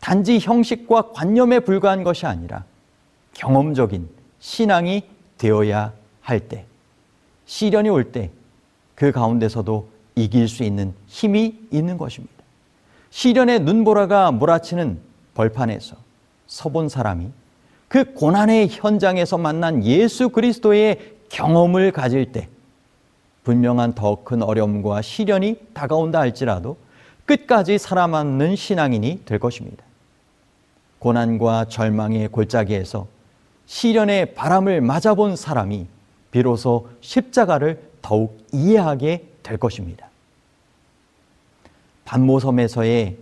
단지 0.00 0.38
형식과 0.38 1.12
관념에 1.12 1.60
불과한 1.60 2.04
것이 2.04 2.26
아니라 2.26 2.64
경험적인 3.32 4.15
신앙이 4.40 5.02
되어야 5.38 5.92
할 6.20 6.40
때, 6.40 6.64
시련이 7.46 7.88
올 7.88 8.12
때 8.12 8.30
그 8.94 9.12
가운데서도 9.12 9.88
이길 10.14 10.48
수 10.48 10.64
있는 10.64 10.94
힘이 11.06 11.58
있는 11.70 11.98
것입니다. 11.98 12.32
시련의 13.10 13.60
눈보라가 13.60 14.32
몰아치는 14.32 14.98
벌판에서 15.34 15.96
서본 16.46 16.88
사람이 16.88 17.28
그 17.88 18.14
고난의 18.14 18.68
현장에서 18.70 19.36
만난 19.36 19.84
예수 19.84 20.30
그리스도의 20.30 21.16
경험을 21.28 21.92
가질 21.92 22.32
때 22.32 22.48
분명한 23.44 23.94
더 23.94 24.24
큰 24.24 24.42
어려움과 24.42 25.02
시련이 25.02 25.56
다가온다 25.74 26.18
할지라도 26.20 26.78
끝까지 27.26 27.76
살아남는 27.78 28.56
신앙인이 28.56 29.22
될 29.26 29.38
것입니다. 29.38 29.84
고난과 31.00 31.66
절망의 31.66 32.28
골짜기에서 32.28 33.06
시련의 33.66 34.34
바람을 34.34 34.80
맞아본 34.80 35.36
사람이 35.36 35.86
비로소 36.30 36.88
십자가를 37.00 37.90
더욱 38.02 38.38
이해하게 38.52 39.26
될 39.42 39.56
것입니다. 39.56 40.08
반모섬에서의 42.04 43.16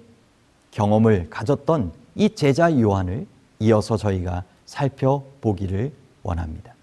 경험을 0.70 1.30
가졌던 1.30 1.92
이 2.16 2.30
제자 2.30 2.78
요한을 2.78 3.26
이어서 3.60 3.96
저희가 3.96 4.44
살펴보기를 4.66 5.92
원합니다. 6.22 6.74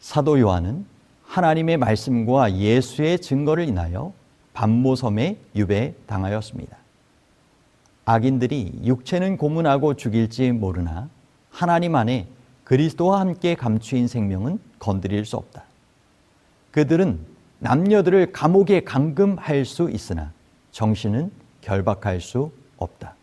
사도 0.00 0.38
요한은 0.40 0.86
하나님의 1.24 1.76
말씀과 1.76 2.54
예수의 2.54 3.20
증거를 3.20 3.68
인하여 3.68 4.12
반모섬에 4.52 5.36
유배당하였습니다. 5.54 6.76
악인들이 8.04 8.80
육체는 8.84 9.36
고문하고 9.36 9.94
죽일지 9.94 10.52
모르나 10.52 11.08
하나님 11.54 11.94
안에 11.94 12.26
그리스도와 12.64 13.20
함께 13.20 13.54
감추인 13.54 14.08
생명은 14.08 14.58
건드릴 14.80 15.24
수 15.24 15.36
없다. 15.36 15.62
그들은 16.72 17.20
남녀들을 17.60 18.32
감옥에 18.32 18.80
감금할 18.80 19.64
수 19.64 19.88
있으나 19.88 20.32
정신은 20.72 21.30
결박할 21.60 22.20
수 22.20 22.50
없다. 22.76 23.14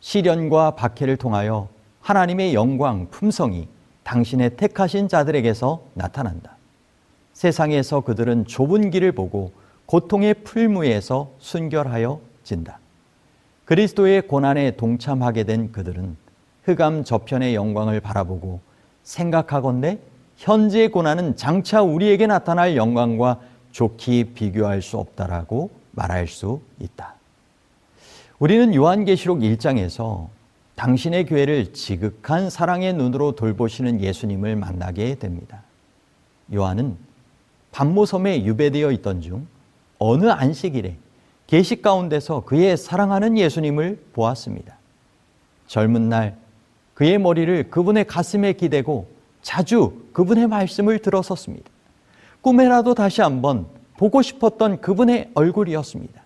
시련과 0.00 0.70
박해를 0.70 1.18
통하여 1.18 1.68
하나님의 2.00 2.54
영광, 2.54 3.10
품성이 3.10 3.68
당신의 4.04 4.56
택하신 4.56 5.08
자들에게서 5.08 5.82
나타난다. 5.92 6.56
세상에서 7.34 8.00
그들은 8.00 8.46
좁은 8.46 8.90
길을 8.90 9.12
보고 9.12 9.52
고통의 9.84 10.32
풀무에서 10.44 11.32
순결하여 11.40 12.20
진다. 12.42 12.78
그리스도의 13.66 14.28
고난에 14.28 14.76
동참하게 14.76 15.44
된 15.44 15.72
그들은 15.72 16.23
흑암 16.64 17.04
저편의 17.04 17.54
영광을 17.54 18.00
바라보고 18.00 18.60
생각하건대 19.02 19.98
현재의 20.36 20.90
고난은 20.90 21.36
장차 21.36 21.82
우리에게 21.82 22.26
나타날 22.26 22.76
영광과 22.76 23.40
좋게 23.72 24.34
비교할 24.34 24.82
수 24.82 24.98
없다라고 24.98 25.70
말할 25.92 26.26
수 26.26 26.60
있다. 26.78 27.14
우리는 28.38 28.74
요한계시록 28.74 29.40
1장에서 29.40 30.28
당신의 30.74 31.26
교회를 31.26 31.72
지극한 31.72 32.50
사랑의 32.50 32.94
눈으로 32.94 33.32
돌보시는 33.32 34.00
예수님을 34.00 34.56
만나게 34.56 35.16
됩니다. 35.16 35.62
요한은 36.52 36.96
반모섬에 37.72 38.44
유배되어 38.44 38.90
있던 38.92 39.20
중 39.20 39.46
어느 39.98 40.26
안식일에 40.26 40.96
계식 41.46 41.82
가운데서 41.82 42.44
그의 42.44 42.76
사랑하는 42.76 43.38
예수님을 43.38 44.04
보았습니다. 44.12 44.76
젊은 45.66 46.08
날 46.08 46.36
그의 46.94 47.18
머리를 47.18 47.70
그분의 47.70 48.06
가슴에 48.06 48.52
기대고 48.52 49.08
자주 49.42 50.06
그분의 50.12 50.46
말씀을 50.46 51.00
들었었습니다. 51.00 51.68
꿈에라도 52.40 52.94
다시 52.94 53.20
한번 53.20 53.66
보고 53.96 54.22
싶었던 54.22 54.80
그분의 54.80 55.30
얼굴이었습니다. 55.34 56.22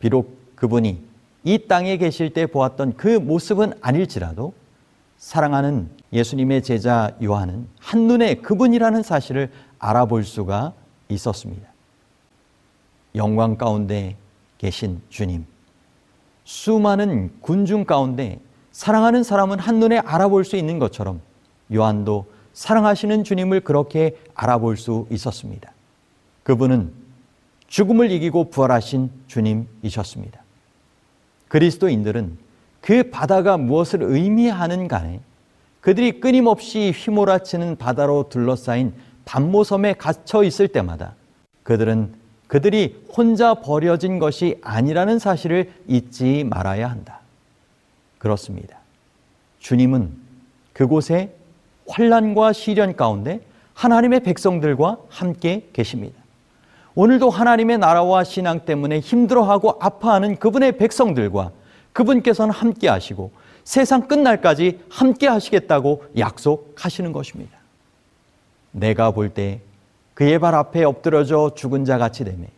비록 0.00 0.38
그분이 0.56 1.02
이 1.44 1.58
땅에 1.68 1.96
계실 1.96 2.32
때 2.32 2.46
보았던 2.46 2.96
그 2.96 3.08
모습은 3.08 3.74
아닐지라도 3.80 4.52
사랑하는 5.18 5.88
예수님의 6.12 6.62
제자 6.62 7.16
요한은 7.22 7.68
한눈에 7.78 8.34
그분이라는 8.36 9.02
사실을 9.02 9.50
알아볼 9.78 10.24
수가 10.24 10.72
있었습니다. 11.08 11.68
영광 13.14 13.56
가운데 13.56 14.16
계신 14.58 15.00
주님. 15.08 15.46
수많은 16.44 17.32
군중 17.40 17.84
가운데 17.84 18.40
사랑하는 18.76 19.22
사람은 19.22 19.58
한눈에 19.58 20.00
알아볼 20.00 20.44
수 20.44 20.54
있는 20.54 20.78
것처럼 20.78 21.22
요한도 21.72 22.26
사랑하시는 22.52 23.24
주님을 23.24 23.60
그렇게 23.60 24.18
알아볼 24.34 24.76
수 24.76 25.06
있었습니다. 25.10 25.72
그분은 26.42 26.92
죽음을 27.68 28.10
이기고 28.10 28.50
부활하신 28.50 29.10
주님이셨습니다. 29.28 30.42
그리스도인들은 31.48 32.36
그 32.82 33.04
바다가 33.10 33.56
무엇을 33.56 34.02
의미하는 34.02 34.88
간에 34.88 35.20
그들이 35.80 36.20
끊임없이 36.20 36.92
휘몰아치는 36.94 37.76
바다로 37.76 38.28
둘러싸인 38.28 38.92
반모섬에 39.24 39.94
갇혀 39.94 40.44
있을 40.44 40.68
때마다 40.68 41.14
그들은 41.62 42.12
그들이 42.46 43.02
혼자 43.16 43.54
버려진 43.54 44.18
것이 44.18 44.58
아니라는 44.60 45.18
사실을 45.18 45.72
잊지 45.88 46.44
말아야 46.44 46.90
한다. 46.90 47.22
그렇습니다. 48.18 48.78
주님은 49.58 50.16
그곳에 50.72 51.34
환란과 51.88 52.52
시련 52.52 52.96
가운데 52.96 53.40
하나님의 53.74 54.20
백성들과 54.20 54.98
함께 55.08 55.68
계십니다. 55.72 56.16
오늘도 56.94 57.28
하나님의 57.28 57.78
나라와 57.78 58.24
신앙 58.24 58.60
때문에 58.60 59.00
힘들어하고 59.00 59.76
아파하는 59.80 60.36
그분의 60.36 60.78
백성들과 60.78 61.50
그분께서는 61.92 62.52
함께 62.52 62.88
하시고 62.88 63.32
세상 63.64 64.06
끝날까지 64.08 64.80
함께 64.88 65.26
하시겠다고 65.26 66.04
약속하시는 66.16 67.12
것입니다. 67.12 67.58
내가 68.72 69.10
볼 69.10 69.30
때 69.30 69.60
그의 70.14 70.38
발 70.38 70.54
앞에 70.54 70.84
엎드려져 70.84 71.52
죽은 71.54 71.84
자 71.84 71.98
같이 71.98 72.24
되매 72.24 72.48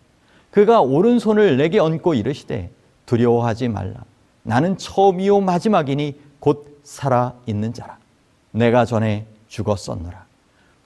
그가 0.52 0.80
오른손을 0.80 1.56
내게 1.56 1.80
얹고 1.80 2.14
이르시되 2.14 2.70
두려워하지 3.06 3.68
말라. 3.68 4.04
나는 4.42 4.76
처음이요 4.78 5.40
마지막이니 5.40 6.20
곧 6.40 6.80
살아 6.82 7.34
있는 7.46 7.72
자라. 7.72 7.98
내가 8.50 8.84
전에 8.84 9.26
죽었었노라. 9.48 10.26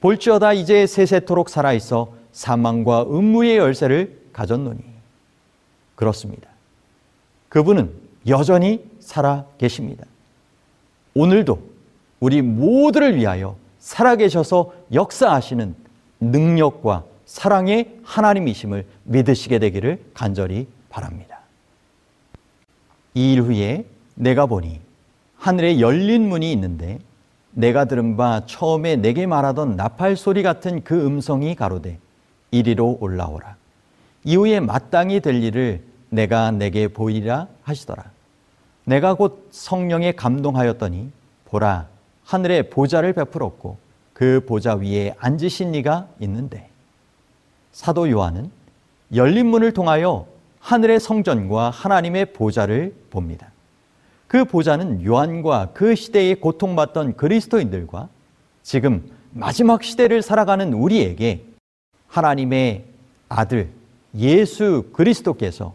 볼지어다 0.00 0.52
이제 0.52 0.86
세세토록 0.86 1.48
살아 1.48 1.72
있어 1.72 2.12
사망과 2.32 3.04
음무의 3.04 3.56
열쇠를 3.58 4.20
가졌노니 4.32 4.80
그렇습니다. 5.94 6.48
그분은 7.48 7.92
여전히 8.26 8.84
살아 8.98 9.44
계십니다. 9.58 10.04
오늘도 11.14 11.58
우리 12.20 12.42
모두를 12.42 13.16
위하여 13.16 13.56
살아 13.78 14.16
계셔서 14.16 14.72
역사하시는 14.92 15.74
능력과 16.20 17.04
사랑의 17.26 17.98
하나님이심을 18.04 18.86
믿으시게 19.04 19.58
되기를 19.58 20.02
간절히 20.14 20.66
바랍니다. 20.88 21.31
이일 23.14 23.42
후에 23.42 23.84
내가 24.14 24.46
보니 24.46 24.80
하늘에 25.36 25.80
열린 25.80 26.28
문이 26.28 26.50
있는데 26.52 26.98
내가 27.50 27.84
들은 27.84 28.16
바 28.16 28.46
처음에 28.46 28.96
내게 28.96 29.26
말하던 29.26 29.76
나팔 29.76 30.16
소리 30.16 30.42
같은 30.42 30.82
그 30.84 31.04
음성이 31.04 31.54
가로되 31.54 31.98
이리로 32.50 32.98
올라오라. 33.00 33.56
이후에 34.24 34.60
마땅히 34.60 35.20
될 35.20 35.42
일을 35.42 35.82
내가 36.08 36.50
내게 36.50 36.88
보이리라 36.88 37.48
하시더라. 37.62 38.04
내가 38.84 39.14
곧 39.14 39.48
성령에 39.50 40.12
감동하였더니 40.12 41.10
보라 41.46 41.88
하늘에 42.24 42.68
보좌를 42.70 43.12
베풀었고 43.12 43.78
그 44.12 44.44
보좌 44.46 44.74
위에 44.74 45.14
앉으신 45.18 45.74
이가 45.74 46.08
있는데 46.20 46.68
사도 47.72 48.10
요한은 48.10 48.50
열린 49.14 49.46
문을 49.46 49.72
통하여 49.72 50.26
하늘의 50.62 51.00
성전과 51.00 51.70
하나님의 51.70 52.32
보좌를 52.32 52.94
봅니다. 53.10 53.50
그 54.28 54.44
보좌는 54.44 55.04
요한과 55.04 55.70
그 55.74 55.94
시대에 55.94 56.34
고통받던 56.36 57.16
그리스도인들과 57.16 58.08
지금 58.62 59.10
마지막 59.32 59.82
시대를 59.82 60.22
살아가는 60.22 60.72
우리에게 60.72 61.44
하나님의 62.06 62.84
아들 63.28 63.70
예수 64.16 64.84
그리스도께서 64.92 65.74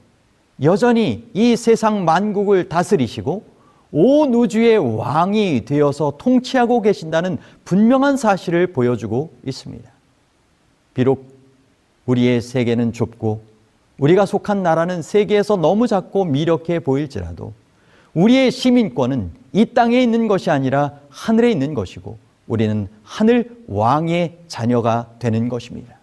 여전히 0.64 1.30
이 1.34 1.56
세상 1.56 2.06
만국을 2.06 2.70
다스리시고 2.70 3.44
온 3.92 4.34
우주의 4.34 4.78
왕이 4.78 5.66
되어서 5.66 6.14
통치하고 6.18 6.82
계신다는 6.82 7.38
분명한 7.66 8.18
사실을 8.18 8.68
보여주고 8.68 9.34
있습니다. 9.46 9.90
비록 10.94 11.28
우리의 12.06 12.42
세계는 12.42 12.94
좁고 12.94 13.47
우리가 14.00 14.26
속한 14.26 14.64
나라는 14.64 15.02
세계에서 15.02 15.56
너무 15.58 15.88
작고 15.88 16.26
미력해 16.26 16.80
보일지라도 16.80 17.54
우리의 18.14 18.52
시민권은 18.52 19.32
이 19.54 19.66
땅에 19.74 20.02
있는 20.02 20.28
것이 20.28 20.50
아니라 20.50 20.94
하늘에 21.10 21.52
있는 21.52 21.74
것이고 21.74 22.18
우리는 22.48 22.88
하늘 23.04 23.58
왕의 23.68 24.40
자녀가 24.48 25.10
되는 25.20 25.50
것입니다. 25.50 25.96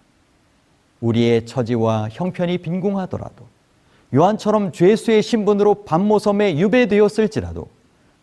우리의 1.01 1.47
처지와 1.47 2.09
형편이 2.11 2.59
빈궁하더라도 2.59 3.47
요한처럼 4.15 4.73
죄수의 4.73 5.23
신분으로 5.23 5.85
반모섬에 5.85 6.57
유배되었을지라도 6.59 7.69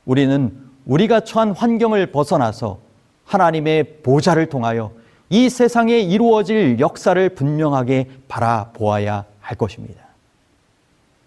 우리는 0.06 0.56
우리가 0.86 1.22
처한 1.22 1.52
환경을 1.52 2.12
벗어나서 2.12 2.80
하나님의 3.26 3.98
보좌를 4.04 4.48
통하여 4.48 4.92
이 5.30 5.50
세상에 5.50 6.00
이루어질 6.00 6.80
역사를 6.80 7.30
분명하게 7.30 8.10
바라보아야 8.28 9.26
할 9.52 9.58
것입니다. 9.58 10.02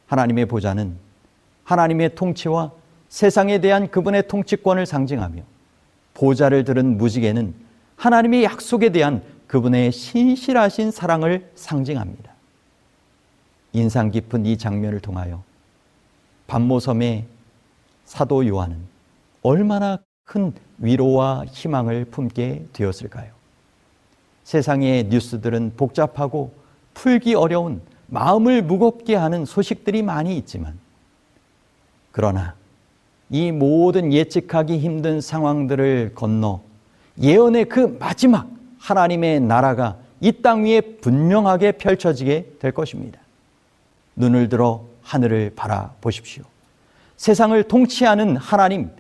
하나님의 0.07 0.47
보좌는 0.47 0.97
하나님의 1.65 2.15
통치와 2.15 2.73
세상에 3.11 3.61
대한 3.61 3.91
그분의 3.91 4.29
통치권을 4.29 4.87
상징하며 4.87 5.43
보좌를 6.15 6.65
들은 6.65 6.97
무지개는 6.97 7.55
하나님의 7.97 8.45
약속에 8.45 8.89
대한 8.89 9.23
그분의 9.47 9.93
신실하신 9.93 10.91
사랑을 10.91 11.51
상징합니다. 11.55 12.33
인상 13.75 14.11
깊은 14.11 14.47
이 14.47 14.57
장면을 14.57 15.01
통하여 15.01 15.43
반모섬의 16.47 17.27
사도 18.07 18.47
요한은 18.47 18.79
얼마나 19.43 19.99
큰 20.25 20.55
위로와 20.79 21.45
희망을 21.47 22.07
품게 22.07 22.69
되었을까요? 22.73 23.33
세상의 24.45 25.05
뉴스들은 25.05 25.75
복잡하고 25.77 26.55
풀기 26.95 27.35
어려운 27.35 27.83
마음을 28.07 28.63
무겁게 28.63 29.15
하는 29.15 29.45
소식들이 29.45 30.03
많이 30.03 30.37
있지만 30.37 30.79
그러나 32.13 32.55
이 33.31 33.51
모든 33.51 34.13
예측하기 34.13 34.79
힘든 34.79 35.21
상황들을 35.21 36.13
건너 36.15 36.61
예언의 37.21 37.67
그 37.67 37.97
마지막 37.99 38.49
하나님의 38.79 39.41
나라가 39.41 39.97
이 40.21 40.33
땅 40.43 40.65
위에 40.65 40.81
분명하게 41.01 41.73
펼쳐지게 41.73 42.53
될 42.59 42.73
것입니다. 42.73 43.19
눈을 44.17 44.49
들어 44.49 44.85
하늘을 45.03 45.53
바라보십시오. 45.55 46.45
세상을 47.17 47.63
통치하는 47.65 48.37
하나님, 48.37 48.91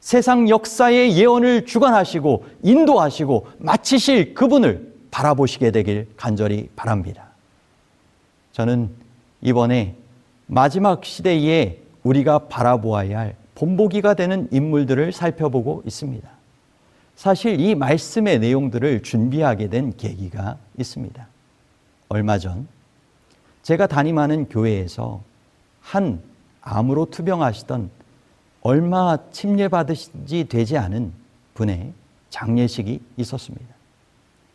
세상 0.00 0.48
역사의 0.48 1.16
예언을 1.16 1.64
주관하시고 1.64 2.44
인도하시고 2.62 3.46
마치실 3.58 4.34
그분을 4.34 4.92
바라보시게 5.10 5.70
되길 5.70 6.08
간절히 6.16 6.68
바랍니다. 6.76 7.23
저는 8.54 8.88
이번에 9.42 9.96
마지막 10.46 11.04
시대에 11.04 11.80
우리가 12.04 12.46
바라보아야 12.46 13.18
할 13.18 13.36
본보기가 13.56 14.14
되는 14.14 14.48
인물들을 14.52 15.10
살펴보고 15.12 15.82
있습니다. 15.84 16.28
사실 17.16 17.60
이 17.60 17.74
말씀의 17.74 18.38
내용들을 18.38 19.02
준비하게 19.02 19.68
된 19.68 19.96
계기가 19.96 20.56
있습니다. 20.78 21.26
얼마 22.08 22.38
전 22.38 22.68
제가 23.62 23.88
담임하는 23.88 24.48
교회에서 24.48 25.20
한 25.80 26.22
암으로 26.60 27.06
투병하시던 27.06 27.90
얼마 28.62 29.18
침례받으신 29.32 30.26
지 30.26 30.44
되지 30.44 30.78
않은 30.78 31.12
분의 31.54 31.92
장례식이 32.30 33.00
있었습니다. 33.16 33.66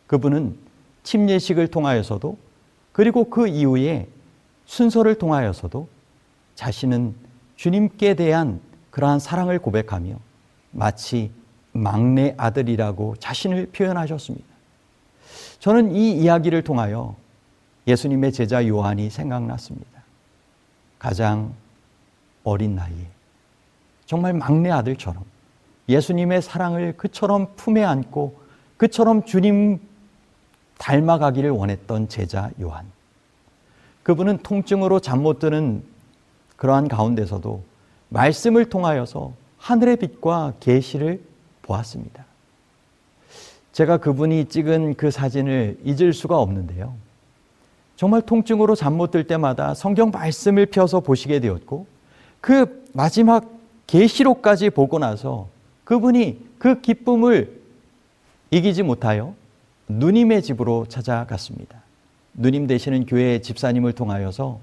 그분은 0.06 0.56
침례식을 1.02 1.68
통하여서도 1.68 2.49
그리고 3.00 3.24
그 3.30 3.48
이후에 3.48 4.08
순서를 4.66 5.14
통하여서도 5.14 5.88
자신은 6.54 7.14
주님께 7.56 8.12
대한 8.12 8.60
그러한 8.90 9.18
사랑을 9.18 9.58
고백하며 9.58 10.16
마치 10.70 11.32
막내 11.72 12.34
아들이라고 12.36 13.16
자신을 13.16 13.70
표현하셨습니다. 13.72 14.46
저는 15.60 15.96
이 15.96 16.12
이야기를 16.12 16.62
통하여 16.62 17.16
예수님의 17.86 18.32
제자 18.32 18.68
요한이 18.68 19.08
생각났습니다. 19.08 20.02
가장 20.98 21.54
어린 22.44 22.74
나이에 22.74 23.06
정말 24.04 24.34
막내 24.34 24.70
아들처럼 24.70 25.24
예수님의 25.88 26.42
사랑을 26.42 26.98
그처럼 26.98 27.54
품에 27.56 27.82
안고 27.82 28.38
그처럼 28.76 29.24
주님 29.24 29.88
닮아가기를 30.80 31.50
원했던 31.50 32.08
제자 32.08 32.50
요한. 32.60 32.86
그분은 34.02 34.38
통증으로 34.38 34.98
잠 35.00 35.20
못 35.22 35.38
드는 35.38 35.82
그러한 36.56 36.88
가운데서도 36.88 37.62
말씀을 38.08 38.64
통하여서 38.64 39.32
하늘의 39.58 39.96
빛과 39.96 40.54
계시를 40.58 41.20
보았습니다. 41.62 42.24
제가 43.72 43.98
그분이 43.98 44.46
찍은 44.46 44.94
그 44.94 45.10
사진을 45.10 45.78
잊을 45.84 46.12
수가 46.12 46.38
없는데요. 46.38 46.94
정말 47.96 48.22
통증으로 48.22 48.74
잠 48.74 48.94
못 48.94 49.10
들 49.10 49.26
때마다 49.26 49.74
성경 49.74 50.10
말씀을 50.10 50.66
펴서 50.66 51.00
보시게 51.00 51.40
되었고 51.40 51.86
그 52.40 52.84
마지막 52.94 53.44
계시록까지 53.86 54.70
보고 54.70 54.98
나서 54.98 55.48
그분이 55.84 56.38
그 56.58 56.80
기쁨을 56.80 57.60
이기지 58.50 58.82
못하여 58.82 59.34
누님의 59.98 60.42
집으로 60.42 60.86
찾아갔습니다. 60.88 61.82
누님 62.34 62.66
되시는 62.66 63.06
교회 63.06 63.40
집사님을 63.40 63.92
통하여서 63.92 64.60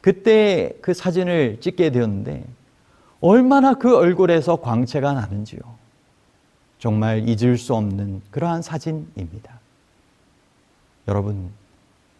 그때 0.00 0.72
그 0.80 0.94
사진을 0.94 1.58
찍게 1.60 1.90
되었는데 1.90 2.44
얼마나 3.20 3.74
그 3.74 3.96
얼굴에서 3.96 4.56
광채가 4.56 5.14
나는지요. 5.14 5.60
정말 6.78 7.26
잊을 7.26 7.56
수 7.56 7.74
없는 7.74 8.20
그러한 8.30 8.62
사진입니다. 8.62 9.58
여러분, 11.08 11.50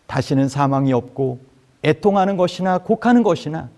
다시는 0.06 0.48
사망이 0.48 0.92
없고 0.92 1.40
애통하는 1.84 2.36
것이나 2.36 2.78
곡하는 2.78 3.22
것이나 3.22 3.68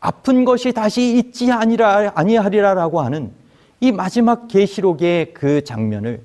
아픈 0.00 0.44
것이 0.44 0.72
다시 0.72 1.18
있지 1.18 1.50
아니라 1.50 2.12
아니하리라라고 2.14 3.00
하는 3.00 3.32
이 3.80 3.90
마지막 3.90 4.48
계시록의 4.48 5.34
그 5.34 5.64
장면을 5.64 6.22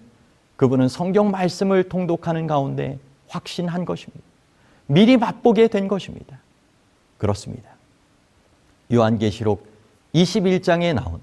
그분은 0.64 0.88
성경 0.88 1.30
말씀을 1.30 1.90
통독하는 1.90 2.48
가운데 2.48 2.98
확신한 3.28 3.84
것입니다. 3.84 4.24
미리 4.88 5.18
맛보게 5.18 5.68
된 5.68 5.90
것입니다. 5.90 6.40
그렇습니다. 7.18 7.70
요한계시록 8.90 9.68
21장에 10.16 10.94
나온 10.94 11.20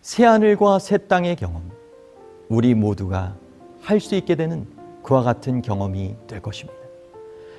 새하늘과 0.00 0.78
새 0.78 0.96
땅의 0.96 1.36
경험, 1.36 1.70
우리 2.48 2.74
모두가 2.74 3.34
할 3.82 4.00
수 4.00 4.14
있게 4.14 4.36
되는 4.36 4.66
그와 5.02 5.22
같은 5.22 5.60
경험이 5.60 6.14
될 6.26 6.40
것입니다. 6.40 6.80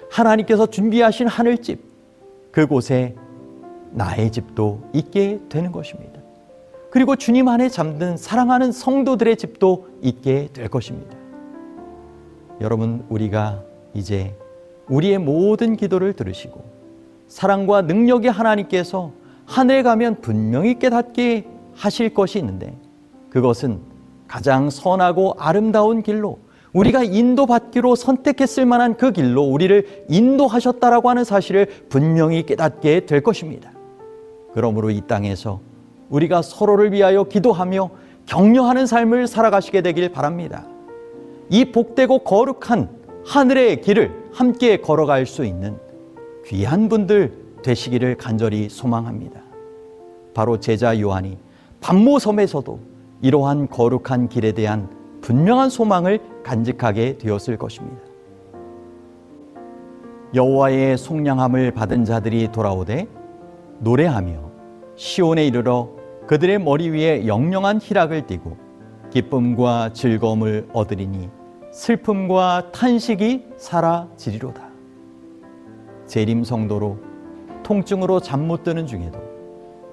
하나님께서 0.10 0.66
준비하신 0.66 1.28
하늘집, 1.28 1.80
그곳에 2.52 3.16
나의 3.92 4.32
집도 4.32 4.82
있게 4.94 5.40
되는 5.48 5.72
것입니다. 5.72 6.20
그리고 6.90 7.16
주님 7.16 7.48
안에 7.48 7.70
잠든 7.70 8.18
사랑하는 8.18 8.72
성도들의 8.72 9.38
집도 9.38 9.90
있게 10.02 10.50
될 10.54 10.70
것입니다. 10.70 11.19
여러분, 12.62 13.06
우리가 13.10 13.64
이제 13.94 14.36
우리의 14.90 15.18
모든 15.18 15.76
기도를 15.78 16.14
들으시고 16.14 16.64
사랑과 17.28 17.82
능력의 17.84 18.32
하나님께서 18.32 19.12
하늘에 19.46 19.82
가면 19.84 20.22
분명히 20.22 20.78
깨닫게 20.78 21.48
하실 21.74 22.14
것이 22.14 22.40
있는데 22.40 22.76
그것은 23.30 23.80
가장 24.28 24.70
선하고 24.70 25.36
아름다운 25.40 26.04
길로 26.04 26.40
우리가 26.74 27.04
인도받기로 27.04 27.96
선택했을 27.96 28.66
만한 28.66 28.96
그 28.96 29.12
길로 29.12 29.44
우리를 29.44 30.06
인도하셨다라고 30.08 31.10
하는 31.10 31.24
사실을 31.24 31.68
분명히 31.90 32.46
깨닫게 32.46 33.06
될 33.06 33.22
것입니다. 33.22 33.72
그러므로 34.54 34.90
이 34.90 35.02
땅에서 35.02 35.62
우리가 36.10 36.42
서로를 36.42 36.92
위하여 36.92 37.24
기도하며 37.24 37.90
격려하는 38.26 38.86
삶을 38.86 39.28
살아가시게 39.28 39.82
되길 39.82 40.12
바랍니다. 40.12 40.66
이 41.50 41.66
복되고 41.66 42.20
거룩한 42.20 42.90
하늘의 43.26 43.82
길을 43.82 44.30
함께 44.32 44.78
걸어갈 44.78 45.26
수 45.26 45.46
있는 45.46 45.78
귀한 46.46 46.90
분들 46.90 47.34
되시기를 47.64 48.18
간절히 48.18 48.70
소망합니다. 48.70 49.42
바로 50.34 50.60
제자 50.60 51.00
요한이 51.00 51.38
반모섬에서도 51.82 52.80
이러한 53.22 53.68
거룩한 53.68 54.30
길에 54.30 54.52
대한 54.52 54.90
분명한 55.22 55.70
소망을 55.70 56.20
간직하게 56.44 57.18
되었을 57.18 57.58
것입니다. 57.58 57.98
여호와의 60.36 60.98
속량함을 60.98 61.72
받은 61.72 62.06
자들이 62.06 62.52
돌아오되 62.52 63.08
노래하며 63.80 64.52
시온에 64.96 65.48
이르러 65.48 65.90
그들의 66.28 66.60
머리 66.60 66.90
위에 66.90 67.26
영영한 67.26 67.80
희락을 67.82 68.28
띠고 68.28 68.56
기쁨과 69.12 69.94
즐거움을 69.94 70.70
얻으리니 70.72 71.39
슬픔과 71.80 72.72
탄식이 72.74 73.46
사라지리로다. 73.56 74.68
재림 76.08 76.44
성도로 76.44 76.98
통증으로 77.64 78.20
잠 78.20 78.50
못 78.50 78.64
드는 78.64 78.86
중에도 78.86 79.18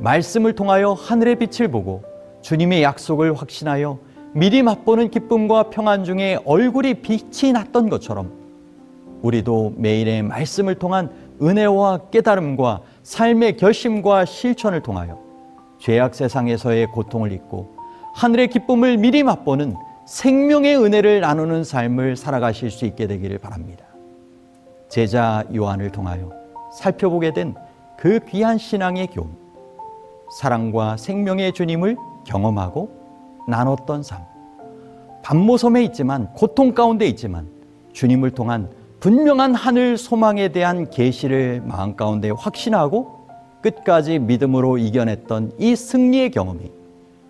말씀을 0.01 0.55
통하여 0.55 0.95
하늘의 0.95 1.37
빛을 1.37 1.69
보고 1.71 2.03
주님의 2.43 2.83
약속을 2.83 3.35
확신하여 3.35 4.01
미리 4.33 4.65
맛보는 4.65 5.11
기쁨과 5.11 5.71
평안 5.71 6.03
중에 6.03 6.41
얼굴이 6.45 6.95
빛이 7.03 7.53
났던 7.53 7.89
것처럼 7.89 8.33
우리도 9.23 9.75
매일의 9.77 10.25
말씀을 10.25 10.75
통한 10.75 11.13
은혜와 11.41 12.11
깨달음과 12.11 12.81
삶의 13.05 13.59
결심과 13.59 14.25
실천을 14.25 14.83
통하여 14.83 15.21
죄악 15.79 16.17
세상에서의 16.17 16.89
고통을 16.89 17.31
잊고 17.31 17.77
하늘의 18.15 18.49
기쁨을 18.49 18.97
미리 18.97 19.23
맛보는 19.23 19.77
생명의 20.07 20.77
은혜를 20.77 21.21
나누는 21.21 21.65
삶을 21.65 22.17
살아가실 22.17 22.71
수 22.71 22.85
있게 22.87 23.07
되기를 23.07 23.39
바랍니다. 23.39 23.85
제자 24.89 25.45
요한을 25.55 25.91
통하여 25.93 26.31
살펴보게 26.73 27.33
된 27.33 27.55
그 27.97 28.21
귀한 28.29 28.59
신앙의 28.59 29.09
교훈, 29.09 29.31
사랑과 30.39 30.97
생명의 30.97 31.53
주님을 31.53 31.97
경험하고 32.27 32.91
나눴던 33.49 34.03
삶, 34.03 34.21
반모섬에 35.23 35.83
있지만 35.85 36.33
고통 36.35 36.75
가운데 36.75 37.07
있지만 37.07 37.49
주님을 37.93 38.33
통한 38.33 38.69
분명한 39.01 39.55
하늘 39.55 39.97
소망에 39.97 40.49
대한 40.49 40.91
계시를 40.91 41.63
마음 41.65 41.97
가운데 41.97 42.31
확신하고 42.31 43.27
끝까지 43.63 44.19
믿음으로 44.19 44.79
이겨냈던 44.79 45.53
이 45.59 45.75
승리의 45.75 46.31
경험이 46.31 46.71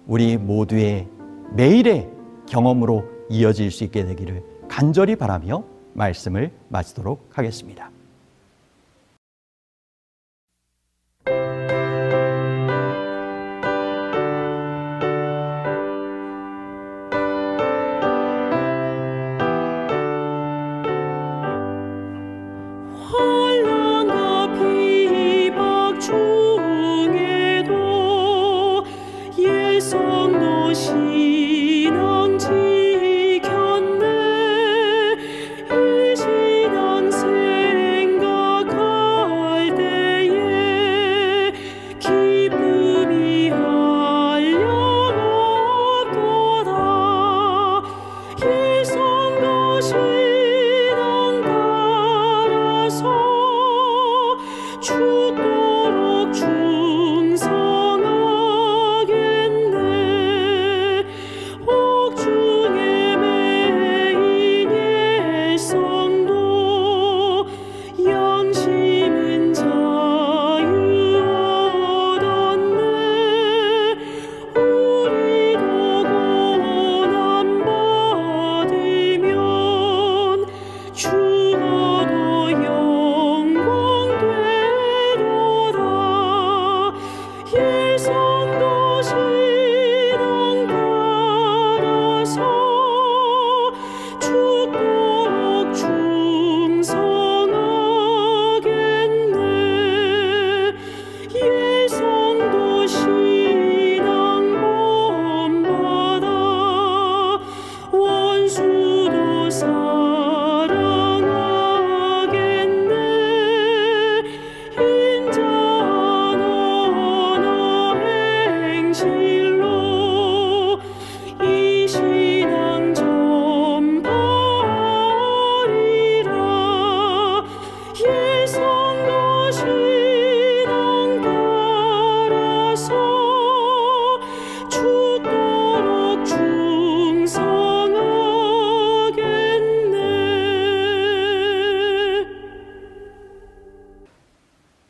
우리 0.06 0.36
모두의 0.36 1.06
매일의 1.52 2.08
경험으로 2.46 3.04
이어질 3.28 3.70
수 3.70 3.84
있게 3.84 4.04
되기를 4.04 4.42
간절히 4.68 5.16
바라며 5.16 5.64
말씀을 5.94 6.52
마치도록 6.68 7.30
하겠습니다. 7.32 7.90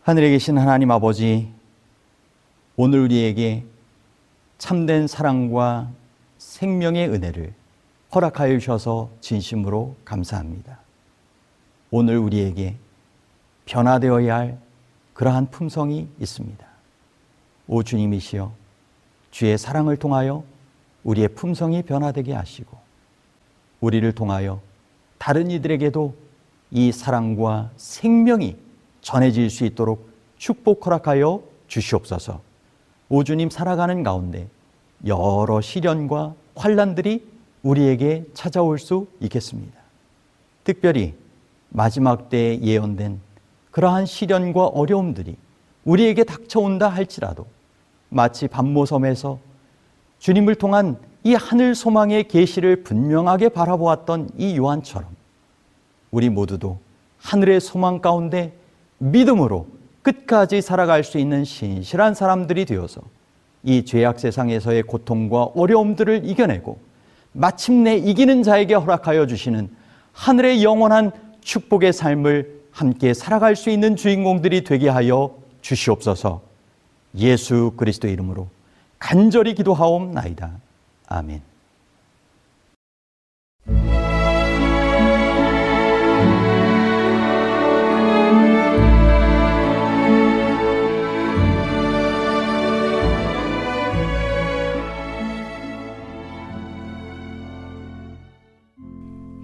하늘에 0.07 0.30
계신 0.30 0.57
하나님 0.57 0.92
아버지, 0.92 1.52
오늘 2.76 3.00
우리에게 3.00 3.64
참된 4.57 5.09
사랑과 5.09 5.90
생명의 6.38 7.09
은혜를 7.09 7.52
허락하여 8.14 8.57
주셔서 8.61 9.11
진심으로 9.20 9.96
감사합니다. 10.04 10.78
오늘 11.90 12.18
우리에게 12.18 12.76
변화되어야 13.64 14.36
할 14.36 14.59
그러한 15.12 15.50
품성이 15.50 16.07
있습니다. 16.20 16.64
오 17.66 17.82
주님이시여, 17.82 18.52
주의 19.32 19.59
사랑을 19.59 19.96
통하여 19.96 20.44
우리의 21.02 21.30
품성이 21.30 21.82
변화되게 21.82 22.32
하시고, 22.32 22.78
우리를 23.80 24.12
통하여 24.12 24.61
다른 25.18 25.50
이들에게도 25.50 26.14
이 26.70 26.92
사랑과 26.92 27.72
생명이 27.76 28.66
전해질 29.07 29.50
수 29.50 29.64
있도록 29.64 30.11
축복 30.36 30.84
허락하여 30.84 31.40
주시옵소서. 31.68 32.40
오주님 33.09 33.50
살아가는 33.50 34.02
가운데 34.02 34.48
여러 35.07 35.61
시련과 35.61 36.34
환란들이 36.57 37.24
우리에게 37.62 38.24
찾아올 38.34 38.80
수 38.80 39.07
있겠습니다. 39.20 39.78
특별히 40.64 41.14
마지막 41.68 42.30
때에 42.30 42.59
예언된 42.61 43.20
그러한 43.70 44.07
시련과 44.07 44.66
어려움들이 44.66 45.36
우리에게 45.84 46.24
닥쳐온다 46.24 46.88
할지라도 46.88 47.46
마치 48.09 48.48
반모섬에서 48.48 49.38
주님을 50.18 50.57
통한 50.57 50.98
이 51.22 51.34
하늘 51.34 51.76
소망의 51.76 52.26
계시를 52.26 52.82
분명하게 52.82 53.50
바라보았던 53.50 54.30
이 54.36 54.57
요한처럼 54.57 55.09
우리 56.11 56.28
모두도 56.28 56.80
하늘의 57.18 57.61
소망 57.61 58.00
가운데 58.00 58.66
믿음으로 58.99 59.66
끝까지 60.03 60.62
살아갈 60.62 61.05
수 61.05 61.18
있는 61.18 61.44
신실한 61.44 62.14
사람들이 62.14 62.64
되어서 62.64 63.01
이 63.62 63.84
죄악 63.84 64.20
세상에서의 64.20 64.84
고통과 64.84 65.44
어려움들을 65.44 66.22
이겨내고 66.24 66.78
마침내 67.32 67.97
이기는 67.97 68.42
자에게 68.42 68.74
허락하여 68.74 69.26
주시는 69.26 69.68
하늘의 70.12 70.62
영원한 70.62 71.11
축복의 71.40 71.92
삶을 71.92 72.62
함께 72.70 73.14
살아갈 73.14 73.57
수 73.57 73.70
있는 73.70 73.97
주인공들이 73.97 74.64
되게 74.64 74.88
하여 74.88 75.36
주시옵소서 75.61 76.42
예수 77.16 77.72
그리스도 77.76 78.09
이름으로 78.09 78.49
간절히 78.99 79.55
기도하옵나이다. 79.55 80.51
아멘. 81.09 81.55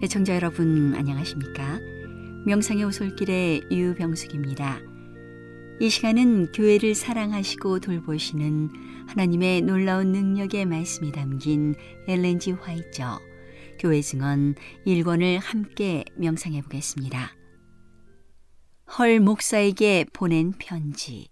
애청자 0.04 0.34
여러분 0.34 0.96
안녕하십니까? 0.96 1.78
명상의 2.44 2.82
오솔길의 2.82 3.68
유병숙입니다. 3.70 4.80
이 5.78 5.88
시간은 5.88 6.50
교회를 6.50 6.96
사랑하시고 6.96 7.78
돌보시는 7.78 8.70
하나님의 9.06 9.60
놀라운 9.60 10.10
능력의 10.10 10.64
말씀이 10.66 11.12
담긴 11.12 11.76
엘렌지 12.08 12.50
화이처 12.50 13.20
교회 13.78 14.00
증언 14.02 14.56
1권을 14.84 15.38
함께 15.40 16.04
명상해 16.16 16.62
보겠습니다. 16.62 17.36
헐 18.98 19.20
목사에게 19.20 20.06
보낸 20.12 20.50
편지 20.50 21.28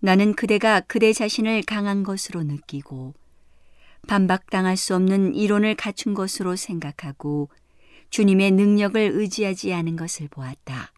나는 0.00 0.34
그대가 0.34 0.80
그대 0.80 1.12
자신을 1.12 1.62
강한 1.62 2.02
것으로 2.02 2.42
느끼고 2.42 3.14
반박당할 4.06 4.76
수 4.76 4.94
없는 4.94 5.34
이론을 5.34 5.74
갖춘 5.74 6.14
것으로 6.14 6.56
생각하고 6.56 7.48
주님의 8.10 8.52
능력을 8.52 9.00
의지하지 9.00 9.72
않은 9.72 9.96
것을 9.96 10.28
보았다. 10.28 10.92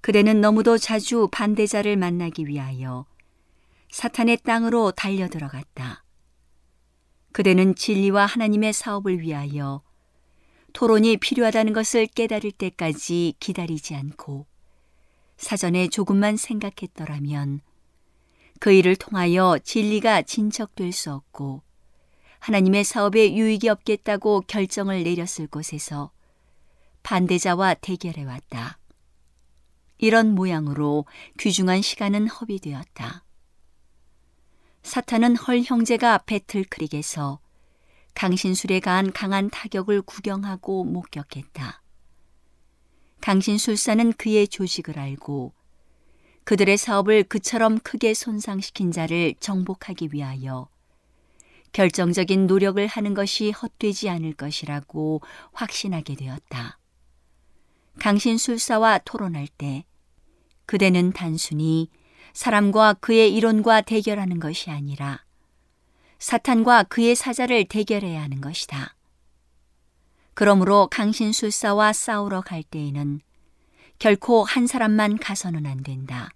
그대는 0.00 0.40
너무도 0.40 0.78
자주 0.78 1.28
반대자를 1.30 1.96
만나기 1.96 2.46
위하여 2.46 3.06
사탄의 3.90 4.38
땅으로 4.38 4.90
달려 4.90 5.28
들어갔다. 5.28 6.04
그대는 7.32 7.74
진리와 7.74 8.26
하나님의 8.26 8.72
사업을 8.72 9.20
위하여 9.20 9.82
토론이 10.72 11.18
필요하다는 11.18 11.72
것을 11.72 12.06
깨달을 12.06 12.52
때까지 12.52 13.34
기다리지 13.40 13.94
않고 13.94 14.46
사전에 15.36 15.88
조금만 15.88 16.36
생각했더라면 16.36 17.60
그 18.62 18.70
일을 18.70 18.94
통하여 18.94 19.58
진리가 19.58 20.22
진척될 20.22 20.92
수 20.92 21.12
없고 21.12 21.62
하나님의 22.38 22.84
사업에 22.84 23.34
유익이 23.34 23.68
없겠다고 23.68 24.42
결정을 24.46 25.02
내렸을 25.02 25.48
곳에서 25.48 26.12
반대자와 27.02 27.74
대결해 27.74 28.22
왔다. 28.22 28.78
이런 29.98 30.36
모양으로 30.36 31.06
귀중한 31.40 31.82
시간은 31.82 32.28
허비되었다. 32.28 33.24
사탄은 34.84 35.34
헐 35.38 35.62
형제가 35.62 36.18
배틀크릭에서 36.18 37.40
강신술에 38.14 38.78
가한 38.78 39.12
강한 39.12 39.50
타격을 39.50 40.02
구경하고 40.02 40.84
목격했다. 40.84 41.82
강신술사는 43.22 44.12
그의 44.12 44.46
조직을 44.46 45.00
알고 45.00 45.52
그들의 46.44 46.76
사업을 46.76 47.24
그처럼 47.24 47.78
크게 47.78 48.14
손상시킨 48.14 48.90
자를 48.90 49.34
정복하기 49.38 50.10
위하여 50.12 50.68
결정적인 51.72 52.46
노력을 52.46 52.84
하는 52.86 53.14
것이 53.14 53.50
헛되지 53.50 54.10
않을 54.10 54.34
것이라고 54.34 55.22
확신하게 55.52 56.16
되었다. 56.16 56.78
강신술사와 57.98 58.98
토론할 59.04 59.46
때 59.46 59.84
그대는 60.66 61.12
단순히 61.12 61.88
사람과 62.32 62.94
그의 62.94 63.34
이론과 63.34 63.82
대결하는 63.82 64.40
것이 64.40 64.70
아니라 64.70 65.24
사탄과 66.18 66.84
그의 66.84 67.14
사자를 67.14 67.64
대결해야 67.66 68.22
하는 68.22 68.40
것이다. 68.40 68.94
그러므로 70.34 70.88
강신술사와 70.90 71.92
싸우러 71.92 72.40
갈 72.40 72.62
때에는 72.62 73.20
결코 73.98 74.44
한 74.44 74.66
사람만 74.66 75.18
가서는 75.18 75.66
안 75.66 75.82
된다. 75.82 76.30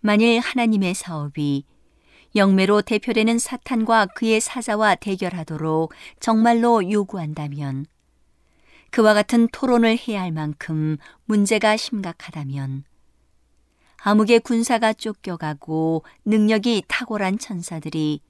만일 0.00 0.40
하나님의 0.40 0.94
사업이 0.94 1.64
영매로 2.34 2.82
대표되는 2.82 3.38
사탄과 3.38 4.06
그의 4.06 4.40
사자와 4.40 4.96
대결하도록 4.96 5.92
정말로 6.18 6.90
요구한다면 6.90 7.86
그와 8.90 9.14
같은 9.14 9.48
토론을 9.52 9.98
해야 10.06 10.22
할 10.22 10.32
만큼 10.32 10.96
문제가 11.24 11.76
심각하다면 11.76 12.84
암흑의 14.04 14.40
군사가 14.40 14.92
쫓겨가고 14.92 16.04
능력이 16.24 16.84
탁월한 16.88 17.38
천사들이 17.38 18.20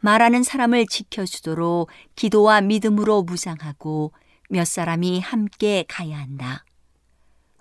말하는 0.00 0.42
사람을 0.42 0.86
지켜주도록 0.86 1.88
기도와 2.16 2.60
믿음으로 2.60 3.22
무장하고 3.22 4.12
몇 4.48 4.66
사람이 4.66 5.20
함께 5.20 5.84
가야 5.86 6.18
한다. 6.18 6.64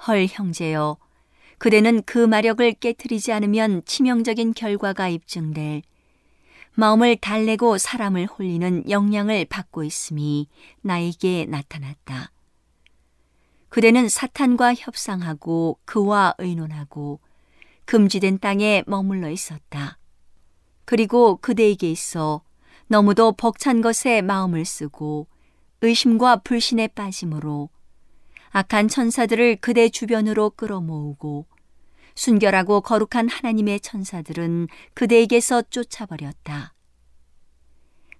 헐 0.07 0.25
형제여, 0.29 0.97
그대는 1.57 2.01
그 2.03 2.17
마력을 2.17 2.71
깨뜨리지 2.73 3.31
않으면 3.33 3.83
치명적인 3.85 4.53
결과가 4.53 5.09
입증될 5.09 5.83
마음을 6.73 7.17
달래고 7.17 7.77
사람을 7.77 8.25
홀리는 8.25 8.89
영향을 8.89 9.45
받고 9.45 9.83
있음이 9.83 10.47
나에게 10.81 11.45
나타났다. 11.45 12.31
그대는 13.69 14.09
사탄과 14.09 14.73
협상하고 14.73 15.77
그와 15.85 16.33
의논하고 16.39 17.19
금지된 17.85 18.39
땅에 18.39 18.83
머물러 18.87 19.29
있었다. 19.29 19.97
그리고 20.85 21.37
그대에게 21.37 21.91
있어 21.91 22.41
너무도 22.87 23.33
벅찬 23.33 23.81
것에 23.81 24.21
마음을 24.21 24.65
쓰고 24.65 25.27
의심과 25.81 26.37
불신에 26.37 26.87
빠짐으로 26.87 27.69
악한 28.51 28.89
천사들을 28.89 29.57
그대 29.57 29.89
주변으로 29.89 30.51
끌어모으고 30.51 31.45
순결하고 32.15 32.81
거룩한 32.81 33.29
하나님의 33.29 33.79
천사들은 33.79 34.67
그대에게서 34.93 35.63
쫓아버렸다. 35.69 36.73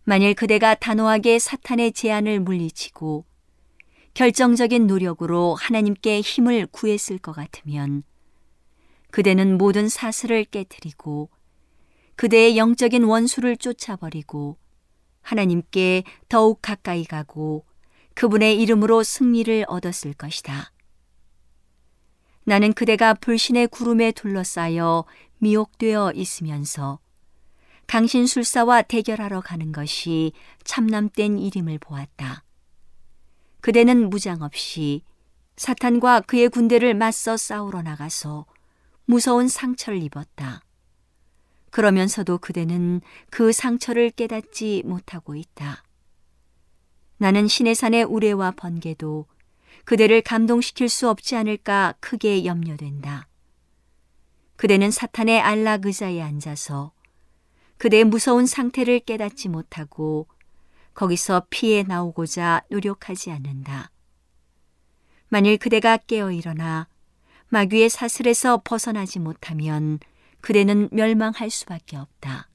만일 0.03 0.33
그대가 0.33 0.73
단호하게 0.73 1.37
사탄의 1.37 1.91
제안을 1.91 2.39
물리치고 2.39 3.25
결정적인 4.13 4.87
노력으로 4.87 5.55
하나님께 5.55 6.21
힘을 6.21 6.67
구했을 6.67 7.17
것 7.17 7.33
같으면 7.33 8.03
그대는 9.11 9.57
모든 9.57 9.89
사슬을 9.89 10.45
깨뜨리고 10.45 11.29
그대의 12.15 12.57
영적인 12.57 13.03
원수를 13.03 13.57
쫓아버리고 13.57 14.57
하나님께 15.21 16.03
더욱 16.29 16.59
가까이 16.61 17.03
가고 17.03 17.65
그분의 18.21 18.61
이름으로 18.61 19.01
승리를 19.01 19.65
얻었을 19.67 20.13
것이다. 20.13 20.71
나는 22.43 22.71
그대가 22.71 23.15
불신의 23.15 23.69
구름에 23.69 24.11
둘러싸여 24.11 25.05
미혹되어 25.39 26.11
있으면서 26.13 26.99
강신술사와 27.87 28.83
대결하러 28.83 29.41
가는 29.41 29.71
것이 29.71 30.33
참남된 30.63 31.39
일임을 31.39 31.79
보았다. 31.79 32.43
그대는 33.59 34.11
무장 34.11 34.43
없이 34.43 35.01
사탄과 35.57 36.19
그의 36.21 36.49
군대를 36.49 36.93
맞서 36.93 37.37
싸우러 37.37 37.81
나가서 37.81 38.45
무서운 39.05 39.47
상처를 39.47 39.99
입었다. 40.03 40.61
그러면서도 41.71 42.37
그대는 42.37 43.01
그 43.31 43.51
상처를 43.51 44.11
깨닫지 44.11 44.83
못하고 44.85 45.33
있다. 45.35 45.81
나는 47.21 47.47
신의 47.47 47.75
산의 47.75 48.05
우레와 48.05 48.49
번개도 48.49 49.27
그대를 49.85 50.23
감동시킬 50.23 50.89
수 50.89 51.07
없지 51.07 51.35
않을까 51.35 51.93
크게 51.99 52.45
염려된다. 52.45 53.27
그대는 54.55 54.89
사탄의 54.89 55.39
안락 55.39 55.85
의자에 55.85 56.19
앉아서 56.19 56.93
그대의 57.77 58.05
무서운 58.05 58.47
상태를 58.47 59.01
깨닫지 59.01 59.49
못하고 59.49 60.29
거기서 60.95 61.45
피해 61.51 61.83
나오고자 61.83 62.63
노력하지 62.71 63.29
않는다. 63.29 63.91
만일 65.29 65.59
그대가 65.59 65.97
깨어 65.97 66.31
일어나 66.31 66.87
마귀의 67.49 67.89
사슬에서 67.89 68.63
벗어나지 68.63 69.19
못하면 69.19 69.99
그대는 70.41 70.89
멸망할 70.91 71.51
수밖에 71.51 71.97
없다. 71.97 72.50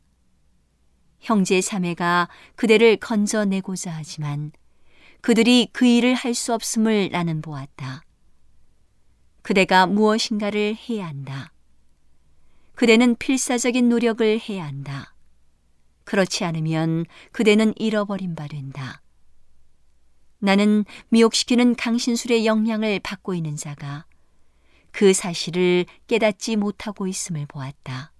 형제 1.27 1.61
자매가 1.61 2.29
그대를 2.55 2.99
건져내고자 2.99 3.93
하지만 3.93 4.53
그들이 5.23 5.69
그 5.73 5.85
일을 5.85 6.15
할 6.15 6.35
수 6.35 6.55
없음을 6.55 7.09
나는 7.11 7.43
보았다. 7.43 8.05
그대가 9.43 9.87
무엇인가를 9.89 10.77
해야 10.77 11.09
한다. 11.09 11.53
그대는 12.77 13.17
필사적인 13.17 13.89
노력을 13.89 14.41
해야 14.49 14.67
한다. 14.67 15.17
그렇지 16.05 16.45
않으면 16.45 17.07
그대는 17.33 17.75
잃어버린 17.77 18.37
바 18.37 18.47
된다. 18.47 19.03
나는 20.39 20.85
미혹시키는 21.09 21.75
강신술의 21.75 22.47
영향을 22.47 23.01
받고 23.01 23.35
있는 23.35 23.57
자가 23.57 24.07
그 24.93 25.13
사실을 25.13 25.87
깨닫지 26.07 26.55
못하고 26.55 27.09
있음을 27.09 27.47
보았다. 27.47 28.13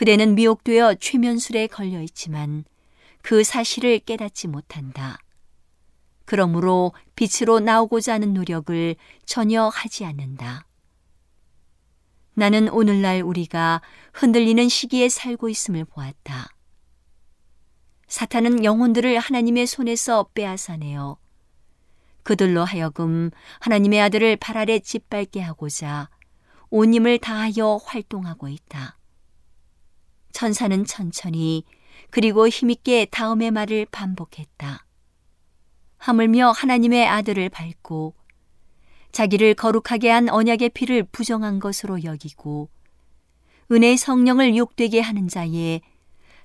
그대는 0.00 0.34
미혹되어 0.34 0.94
최면술에 0.94 1.66
걸려 1.66 2.00
있지만 2.00 2.64
그 3.20 3.44
사실을 3.44 3.98
깨닫지 3.98 4.48
못한다. 4.48 5.18
그러므로 6.24 6.94
빛으로 7.16 7.60
나오고자 7.60 8.14
하는 8.14 8.32
노력을 8.32 8.96
전혀 9.26 9.68
하지 9.68 10.06
않는다. 10.06 10.64
나는 12.32 12.70
오늘날 12.70 13.20
우리가 13.20 13.82
흔들리는 14.14 14.70
시기에 14.70 15.10
살고 15.10 15.50
있음을 15.50 15.84
보았다. 15.84 16.48
사탄은 18.08 18.64
영혼들을 18.64 19.18
하나님의 19.18 19.66
손에서 19.66 20.30
빼앗아내어 20.32 21.18
그들로 22.22 22.64
하여금 22.64 23.30
하나님의 23.58 24.00
아들을 24.00 24.36
발 24.36 24.56
아래 24.56 24.78
짓밟게 24.78 25.42
하고자 25.42 26.08
온 26.70 26.94
힘을 26.94 27.18
다하여 27.18 27.78
활동하고 27.84 28.48
있다. 28.48 28.96
천사는 30.40 30.86
천천히 30.86 31.64
그리고 32.08 32.48
힘있게 32.48 33.04
다음의 33.10 33.50
말을 33.50 33.86
반복했다. 33.90 34.86
하물며 35.98 36.52
하나님의 36.52 37.06
아들을 37.06 37.50
밟고 37.50 38.14
자기를 39.12 39.52
거룩하게 39.52 40.08
한 40.08 40.30
언약의 40.30 40.70
피를 40.70 41.02
부정한 41.02 41.58
것으로 41.58 42.04
여기고 42.04 42.70
은혜의 43.70 43.98
성령을 43.98 44.56
욕되게 44.56 45.00
하는 45.00 45.28
자에 45.28 45.82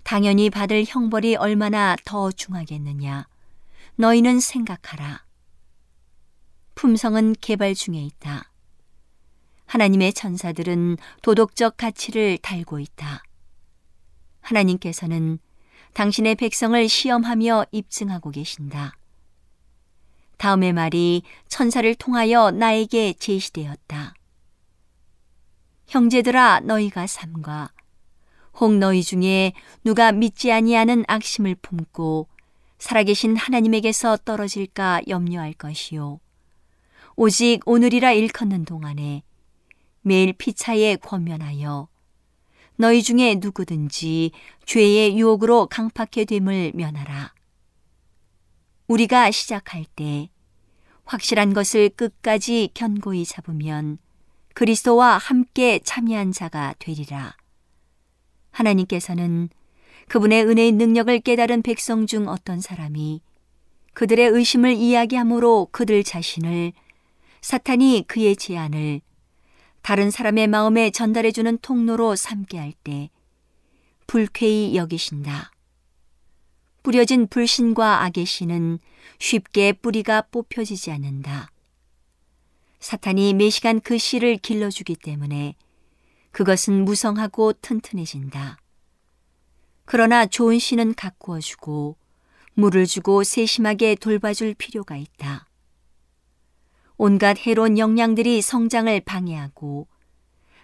당연히 0.03 0.49
받을 0.49 0.83
형벌이 0.85 1.37
얼마나 1.37 1.95
더 2.03 2.33
중하겠느냐. 2.33 3.29
너희는 3.95 4.41
생각하라. 4.41 5.23
품성은 6.75 7.35
개발 7.39 7.73
중에 7.73 7.95
있다. 8.01 8.51
하나님의 9.67 10.11
천사들은 10.11 10.97
도덕적 11.21 11.77
가치를 11.77 12.39
달고 12.39 12.81
있다. 12.81 13.23
하나님께서는 14.45 15.39
당신의 15.93 16.35
백성을 16.35 16.87
시험하며 16.87 17.65
입증하고 17.71 18.31
계신다. 18.31 18.97
다음의 20.37 20.73
말이 20.73 21.23
천사를 21.47 21.95
통하여 21.95 22.51
나에게 22.51 23.13
제시되었다. 23.13 24.13
형제들아 25.87 26.61
너희가 26.61 27.07
삼가 27.07 27.71
혹 28.59 28.73
너희 28.73 29.03
중에 29.03 29.53
누가 29.83 30.11
믿지 30.11 30.51
아니하는 30.51 31.03
악심을 31.07 31.55
품고 31.55 32.27
살아계신 32.77 33.35
하나님에게서 33.37 34.17
떨어질까 34.17 35.01
염려할 35.07 35.53
것이요 35.53 36.19
오직 37.15 37.61
오늘이라 37.65 38.11
일컫는 38.13 38.65
동안에 38.65 39.23
매일 40.01 40.33
피차에 40.33 40.97
권면하여 40.97 41.87
너희 42.77 43.01
중에 43.01 43.35
누구든지 43.35 44.31
죄의 44.65 45.17
유혹으로 45.17 45.67
강팍해 45.67 46.25
됨을 46.25 46.73
면하라. 46.75 47.33
우리가 48.87 49.31
시작할 49.31 49.85
때 49.95 50.29
확실한 51.05 51.53
것을 51.53 51.89
끝까지 51.89 52.69
견고히 52.73 53.25
잡으면 53.25 53.97
그리스도와 54.53 55.17
함께 55.17 55.79
참여한 55.79 56.31
자가 56.31 56.75
되리라. 56.79 57.35
하나님께서는 58.51 59.49
그분의 60.07 60.45
은혜의 60.45 60.71
능력을 60.73 61.19
깨달은 61.19 61.61
백성 61.61 62.05
중 62.05 62.27
어떤 62.27 62.61
사람이 62.61 63.21
그들의 63.93 64.27
의심을 64.27 64.73
이야기함으로 64.73 65.69
그들 65.71 66.03
자신을 66.03 66.73
사탄이 67.41 68.05
그의 68.07 68.35
제안을 68.35 69.01
다른 69.85 70.09
사람의 70.09 70.47
마음에 70.47 70.89
전달해주는 70.89 71.59
통로로 71.59 72.15
삼게 72.15 72.57
할 72.57 72.73
때 72.83 73.11
불쾌히 74.07 74.75
여기신다. 74.75 75.51
뿌려진 76.81 77.27
불신과 77.27 78.01
악의 78.01 78.25
씨는 78.25 78.79
쉽게 79.19 79.73
뿌리가 79.73 80.23
뽑혀지지 80.31 80.89
않는다. 80.89 81.51
사탄이 82.79 83.35
매시간 83.35 83.79
그 83.79 83.99
씨를 83.99 84.37
길러주기 84.37 84.95
때문에 84.95 85.53
그것은 86.31 86.83
무성하고 86.83 87.53
튼튼해진다. 87.53 88.57
그러나 89.85 90.25
좋은 90.25 90.57
씨는 90.57 90.95
가꾸어주고 90.95 91.95
물을 92.55 92.87
주고 92.87 93.23
세심하게 93.23 93.93
돌봐줄 93.97 94.55
필요가 94.55 94.97
있다. 94.97 95.47
온갖 96.97 97.37
해로운 97.45 97.77
영양들이 97.77 98.41
성장을 98.41 98.99
방해하고 99.01 99.87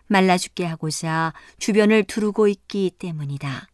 말라 0.07 0.37
죽게 0.37 0.65
하고자 0.65 1.33
주변을 1.57 2.03
두르고 2.03 2.47
있기 2.47 2.91
때문이다. 2.97 3.67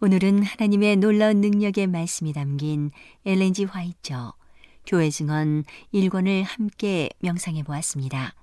오늘은 0.00 0.42
하나님의 0.42 0.96
놀라운 0.96 1.40
능력의 1.40 1.86
말씀이 1.86 2.32
담긴 2.32 2.90
엘렌지 3.24 3.64
화이처 3.64 4.34
교회 4.86 5.10
증언 5.10 5.64
1권을 5.92 6.44
함께 6.44 7.08
명상해 7.20 7.62
보았습니다. 7.64 8.34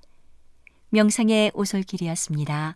명상의 0.90 1.52
오솔길이었습니다. 1.54 2.74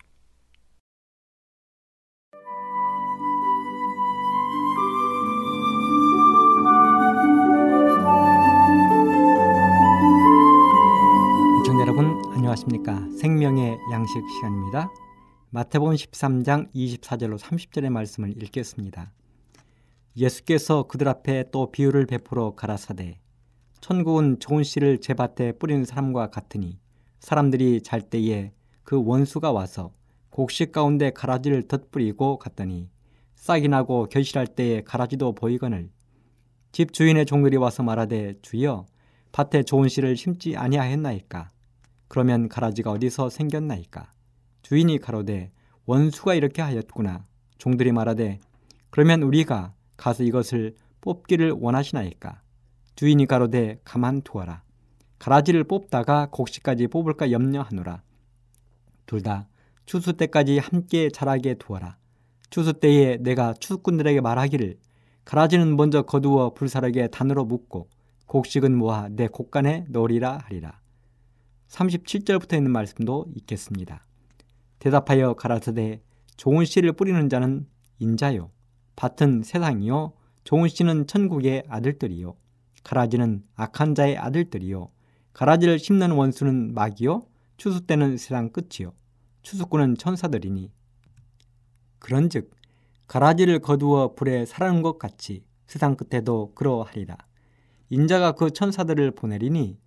안녕하십니까. 12.58 13.08
생명의 13.20 13.78
양식 13.92 14.20
시간입니다. 14.36 14.90
마태복음 15.50 15.94
13장 15.94 16.72
24절로 16.74 17.38
30절의 17.38 17.90
말씀을 17.90 18.30
읽겠습니다. 18.42 19.12
예수께서 20.16 20.84
그들 20.84 21.08
앞에 21.08 21.44
또 21.52 21.70
비유를 21.70 22.06
베풀어 22.06 22.54
가라사대 22.54 23.20
천국은 23.80 24.40
좋은 24.40 24.64
씨를 24.64 25.00
제 25.00 25.14
밭에 25.14 25.52
뿌리는 25.52 25.84
사람과 25.84 26.30
같으니 26.30 26.80
사람들이 27.20 27.82
잘 27.82 28.00
때에 28.00 28.52
그 28.82 29.02
원수가 29.04 29.52
와서 29.52 29.92
곡식 30.30 30.72
가운데 30.72 31.10
가라지를 31.10 31.68
덧뿌리고 31.68 32.38
갔더니 32.38 32.90
싹이 33.36 33.68
나고 33.68 34.06
결실할 34.06 34.46
때에 34.48 34.82
가라지도 34.82 35.34
보이거늘 35.34 35.90
집 36.72 36.92
주인의 36.92 37.26
종들이 37.26 37.56
와서 37.56 37.82
말하되 37.82 38.34
주여 38.42 38.86
밭에 39.32 39.62
좋은 39.62 39.88
씨를 39.88 40.16
심지 40.16 40.56
아니하였나이까 40.56 41.50
그러면 42.08 42.48
가라지가 42.48 42.90
어디서 42.90 43.30
생겼나이까 43.30 44.10
주인이 44.62 44.98
가로되 44.98 45.52
원수가 45.86 46.34
이렇게 46.34 46.62
하였구나 46.62 47.24
종들이 47.58 47.92
말하되 47.92 48.40
그러면 48.90 49.22
우리가 49.22 49.74
가서 49.96 50.24
이것을 50.24 50.74
뽑기를 51.00 51.52
원하시나이까 51.52 52.42
주인이 52.96 53.26
가로되 53.26 53.80
가만 53.84 54.22
두어라. 54.22 54.62
가라지를 55.18 55.64
뽑다가 55.64 56.28
곡식까지 56.30 56.88
뽑을까 56.88 57.30
염려하노라. 57.30 58.02
둘 59.06 59.22
다 59.22 59.48
추수 59.86 60.12
때까지 60.14 60.58
함께 60.58 61.08
자라게 61.08 61.54
두어라. 61.54 61.96
추수 62.50 62.74
때에 62.74 63.16
내가 63.18 63.54
추수꾼들에게 63.54 64.20
말하기를 64.20 64.76
가라지는 65.24 65.76
먼저 65.76 66.02
거두어 66.02 66.54
불사르게 66.54 67.08
단으로 67.08 67.44
묶고 67.44 67.88
곡식은 68.26 68.76
모아 68.76 69.08
내 69.08 69.28
곡간에 69.28 69.86
넣으리라 69.88 70.38
하리라. 70.44 70.80
37절부터 71.68 72.56
있는 72.56 72.70
말씀도 72.70 73.26
있겠습니다. 73.36 74.04
대답하여 74.78 75.34
가라사대 75.34 76.02
좋은 76.36 76.64
씨를 76.64 76.92
뿌리는 76.92 77.28
자는 77.28 77.66
인자요 77.98 78.50
밭은 78.96 79.42
세상이요 79.42 80.12
좋은 80.44 80.68
씨는 80.68 81.06
천국의 81.06 81.64
아들들이요 81.68 82.36
가라지는 82.88 83.44
악한 83.54 83.94
자의 83.94 84.16
아들들이요. 84.16 84.90
가라지를 85.34 85.78
심는 85.78 86.12
원수는 86.12 86.72
마귀요. 86.72 87.26
추수 87.58 87.82
때는 87.82 88.16
세상 88.16 88.50
끝이요. 88.50 88.94
추수꾼은 89.42 89.96
천사들이니. 89.96 90.72
그런즉 91.98 92.50
가라지를 93.06 93.58
거두어 93.58 94.14
불에 94.14 94.46
사르는 94.46 94.80
것 94.80 94.98
같이 94.98 95.44
세상 95.66 95.96
끝에도 95.96 96.52
그러하리라. 96.54 97.16
인자가 97.90 98.32
그 98.32 98.50
천사들을 98.52 99.10
보내리니 99.10 99.78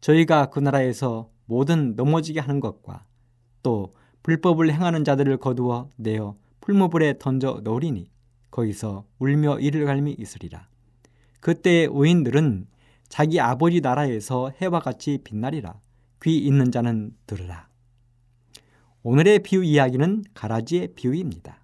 저희가 0.00 0.46
그 0.46 0.60
나라에서 0.60 1.30
모든 1.46 1.94
넘어지게 1.96 2.40
하는 2.40 2.60
것과 2.60 3.04
또 3.62 3.92
불법을 4.22 4.72
행하는 4.72 5.04
자들을 5.04 5.36
거두어 5.38 5.90
내어 5.96 6.36
풀무불에 6.60 7.18
던져 7.18 7.60
넣으리니 7.62 8.10
거기서 8.50 9.04
울며 9.18 9.58
이를 9.60 9.84
갈미 9.84 10.16
있으리라. 10.18 10.68
그때의 11.40 11.88
의인들은 11.92 12.66
자기 13.08 13.38
아버지 13.40 13.80
나라에서 13.80 14.50
해와 14.60 14.80
같이 14.80 15.18
빛나리라. 15.22 15.80
귀 16.22 16.38
있는 16.38 16.72
자는 16.72 17.14
들으라. 17.26 17.68
오늘의 19.02 19.40
비유 19.40 19.62
이야기는 19.62 20.24
가라지의 20.34 20.94
비유입니다. 20.96 21.60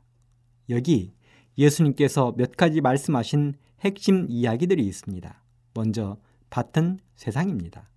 여기 0.70 1.14
예수님께서 1.58 2.34
몇 2.36 2.56
가지 2.56 2.80
말씀하신 2.80 3.54
핵심 3.80 4.26
이야기들이 4.28 4.86
있습니다. 4.86 5.42
먼저 5.74 6.18
밭은 6.50 7.00
세상입니다. 7.16 7.88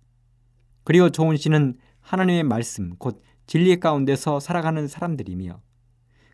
그리고 0.86 1.10
좋은 1.10 1.36
씨는 1.36 1.74
하나님의 2.00 2.44
말씀, 2.44 2.94
곧 2.96 3.20
진리 3.48 3.80
가운데서 3.80 4.38
살아가는 4.38 4.86
사람들이며 4.86 5.60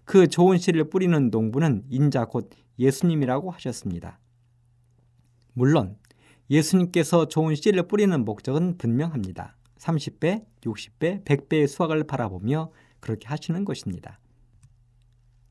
그 0.05 0.27
좋은 0.27 0.59
씨를 0.59 0.91
뿌리는 0.91 1.31
농부는 1.31 1.85
인자 1.89 2.27
곧 2.27 2.51
예수님이라고 2.79 3.51
하셨습니다. 3.51 4.21
물론 5.55 5.97
예수님께서 6.51 7.29
좋은 7.29 7.55
씨를 7.55 7.89
뿌리는 7.89 8.23
목적은 8.27 8.77
분명합니다. 8.77 9.57
30배, 9.79 10.45
60배, 10.61 11.25
100배의 11.25 11.67
수확을 11.67 12.05
바라보며 12.05 12.73
그렇게 13.01 13.29
하시는 13.29 13.65
것입니다. 13.65 14.21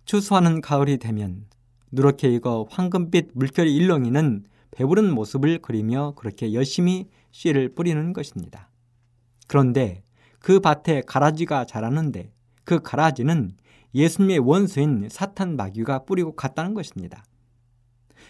추수하는 0.05 0.61
가을이 0.61 0.99
되면 0.99 1.47
누렇게 1.91 2.31
익어 2.35 2.67
황금빛 2.69 3.31
물결이 3.33 3.75
일렁이는 3.75 4.45
배부른 4.69 5.11
모습을 5.11 5.57
그리며 5.57 6.13
그렇게 6.15 6.53
열심히 6.53 7.09
씨를 7.31 7.73
뿌리는 7.73 8.13
것입니다. 8.13 8.69
그런데 9.51 10.01
그 10.39 10.61
밭에 10.61 11.01
가라지가 11.05 11.65
자라는데 11.65 12.31
그 12.63 12.79
가라지는 12.79 13.57
예수님의 13.93 14.39
원수인 14.39 15.09
사탄 15.11 15.57
마귀가 15.57 16.05
뿌리고 16.05 16.37
갔다는 16.37 16.73
것입니다. 16.73 17.25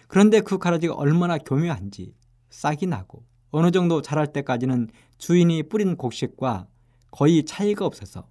그런데 0.07 0.41
그 0.41 0.57
가라지가 0.57 0.95
얼마나 0.95 1.37
교묘한지 1.37 2.15
싹이 2.49 2.87
나고 2.87 3.23
어느 3.51 3.69
정도 3.69 4.01
자랄 4.01 4.33
때까지는 4.33 4.89
주인이 5.19 5.61
뿌린 5.69 5.95
곡식과 5.95 6.65
거의 7.11 7.45
차이가 7.45 7.85
없어서 7.85 8.27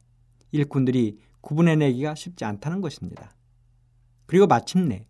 일꾼들이 0.51 1.21
구분해내기가 1.43 2.17
쉽지 2.17 2.45
않다는 2.45 2.81
것입니다. 2.81 3.37
그리고 4.27 4.49
마침내 4.49 5.07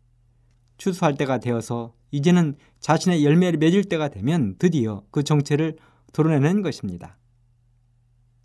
추수할 0.76 1.14
때가 1.14 1.39
되어서 1.39 1.95
이제는 2.11 2.57
자신의 2.81 3.24
열매를 3.24 3.59
맺을 3.59 3.85
때가 3.85 4.09
되면 4.09 4.57
드디어 4.59 5.03
그 5.11 5.22
정체를 5.22 5.78
드러내는 6.12 6.61
것입니다. 6.61 7.16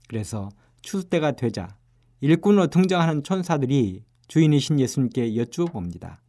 그래서 0.07 0.49
추수 0.81 1.09
때가 1.09 1.31
되자 1.31 1.77
일꾼으로 2.21 2.67
등장하는 2.67 3.23
천사들이 3.23 4.03
주인이신 4.27 4.79
예수님께 4.79 5.35
여쭈어 5.35 5.65
봅니다. 5.65 6.21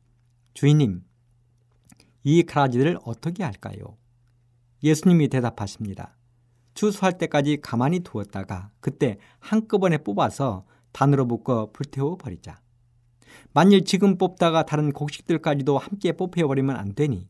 주인님, 0.55 1.03
이 2.25 2.43
가라지들을 2.43 2.99
어떻게 3.05 3.45
할까요? 3.45 3.97
예수님이 4.83 5.29
대답하십니다. 5.29 6.17
추수할 6.75 7.17
때까지 7.17 7.59
가만히 7.63 8.01
두었다가 8.01 8.71
그때 8.81 9.19
한꺼번에 9.39 9.99
뽑아서 9.99 10.67
단으로 10.93 11.25
묶어 11.25 11.71
불태워 11.73 12.17
버리자. 12.17 12.61
만일 13.53 13.85
지금 13.85 14.19
뽑다가 14.19 14.65
다른 14.65 14.93
곡식들까지도 14.93 15.79
함께 15.79 16.13
뽑혀 16.13 16.47
버리면 16.47 16.77
안 16.77 16.95
되니 16.95 17.29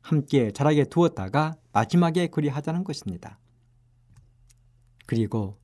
함께 0.00 0.50
자라게 0.50 0.84
두었다가 0.84 1.54
마지막에 1.72 2.26
그리하자는 2.26 2.84
것입니다. 2.84 3.38
그리고 5.06 5.61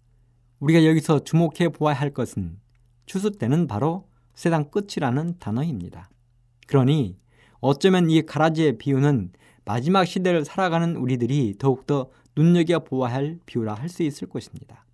우리가 0.61 0.85
여기서 0.85 1.21
주목해 1.25 1.69
보아야 1.71 1.95
할 1.95 2.11
것은 2.13 2.59
추수 3.07 3.33
때는 3.33 3.67
바로 3.67 4.09
세상 4.35 4.71
끝이라는 4.71 5.39
단어입니다. 5.39 6.11
그러니 6.67 7.17
어쩌면 7.61 8.11
이 8.11 8.23
가라지의 8.23 8.79
비유는 8.79 9.33
마지막 9.65 10.05
시대를 10.05 10.45
살아가는 10.45 10.97
우리들이 10.97 11.57
더욱더 11.59 12.11
눈여겨 12.37 12.81
보아야 12.85 13.15
할 13.15 13.39
비유라 13.47 13.75
할 13.75 13.89
수 13.89 14.03
있을 14.03 14.29
것입니다. 14.29 14.85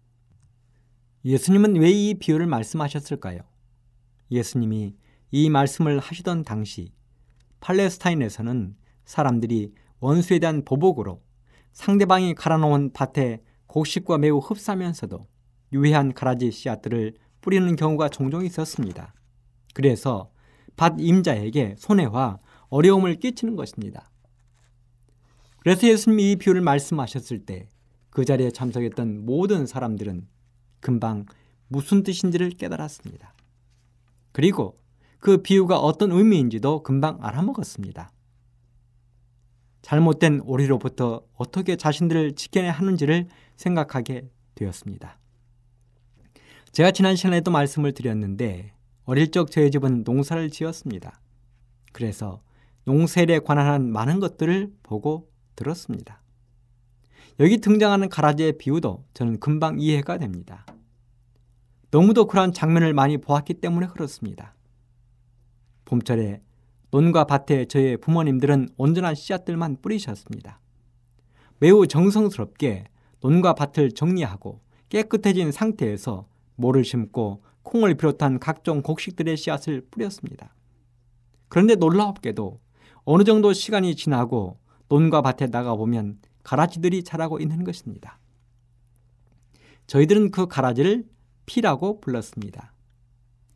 예수님은 1.24 1.76
왜 1.76 1.90
이 1.90 2.14
비유를 2.14 2.46
말씀하셨을까요? 2.46 3.40
예수님이 4.30 4.94
이 5.30 5.50
말씀을 5.50 5.98
하시던 5.98 6.44
당시 6.44 6.92
팔레스타인에서는 7.60 8.76
사람들이 9.04 9.72
원수에 10.00 10.38
대한 10.38 10.64
보복으로 10.64 11.22
상대방이 11.72 12.34
갈아놓은 12.34 12.92
밭에 12.92 13.42
곡식과 13.66 14.18
매우 14.18 14.38
흡사하면서도 14.38 15.26
유해한 15.74 16.14
가라지 16.14 16.50
씨앗들을 16.50 17.12
뿌리는 17.42 17.76
경우가 17.76 18.08
종종 18.08 18.46
있었습니다. 18.46 19.12
그래서 19.74 20.30
밭 20.76 20.94
임자에게 20.98 21.74
손해와 21.76 22.38
어려움을 22.70 23.16
끼치는 23.16 23.54
것입니다. 23.54 24.10
그래서 25.58 25.86
예수님이 25.86 26.32
이 26.32 26.36
비유를 26.36 26.62
말씀하셨을 26.62 27.40
때 27.40 27.68
그 28.14 28.24
자리에 28.24 28.52
참석했던 28.52 29.26
모든 29.26 29.66
사람들은 29.66 30.28
금방 30.78 31.26
무슨 31.66 32.04
뜻인지를 32.04 32.50
깨달았습니다. 32.50 33.34
그리고 34.30 34.78
그 35.18 35.38
비유가 35.38 35.78
어떤 35.78 36.12
의미인지도 36.12 36.84
금방 36.84 37.18
알아먹었습니다. 37.20 38.12
잘못된 39.82 40.42
오리로부터 40.44 41.22
어떻게 41.34 41.74
자신들을 41.74 42.36
지켜내야 42.36 42.70
하는지를 42.70 43.26
생각하게 43.56 44.28
되었습니다. 44.54 45.18
제가 46.74 46.90
지난 46.90 47.14
시간에도 47.14 47.52
말씀을 47.52 47.92
드렸는데 47.92 48.72
어릴 49.04 49.30
적 49.30 49.52
저희 49.52 49.70
집은 49.70 50.02
농사를 50.02 50.50
지었습니다. 50.50 51.20
그래서 51.92 52.42
농사일에 52.82 53.38
관한 53.38 53.92
많은 53.92 54.18
것들을 54.18 54.72
보고 54.82 55.30
들었습니다. 55.54 56.20
여기 57.38 57.58
등장하는 57.58 58.08
가라지의 58.08 58.58
비유도 58.58 59.04
저는 59.14 59.38
금방 59.38 59.78
이해가 59.78 60.18
됩니다. 60.18 60.66
너무도 61.92 62.26
그러한 62.26 62.52
장면을 62.52 62.92
많이 62.92 63.18
보았기 63.18 63.54
때문에 63.54 63.86
그렇습니다. 63.86 64.56
봄철에 65.84 66.42
논과 66.90 67.22
밭에 67.22 67.66
저의 67.66 67.98
부모님들은 67.98 68.70
온전한 68.76 69.14
씨앗들만 69.14 69.76
뿌리셨습니다. 69.80 70.58
매우 71.60 71.86
정성스럽게 71.86 72.86
논과 73.20 73.54
밭을 73.54 73.92
정리하고 73.92 74.60
깨끗해진 74.88 75.52
상태에서 75.52 76.33
모를 76.56 76.84
심고 76.84 77.42
콩을 77.62 77.94
비롯한 77.94 78.38
각종 78.38 78.82
곡식들의 78.82 79.36
씨앗을 79.36 79.86
뿌렸습니다. 79.90 80.54
그런데 81.48 81.74
놀라웠게도 81.74 82.60
어느 83.04 83.24
정도 83.24 83.52
시간이 83.52 83.96
지나고 83.96 84.58
논과 84.88 85.22
밭에 85.22 85.46
나가보면 85.46 86.20
가라지들이 86.42 87.04
자라고 87.04 87.38
있는 87.40 87.64
것입니다. 87.64 88.18
저희들은 89.86 90.30
그 90.30 90.46
가라지를 90.46 91.04
피라고 91.46 92.00
불렀습니다. 92.00 92.72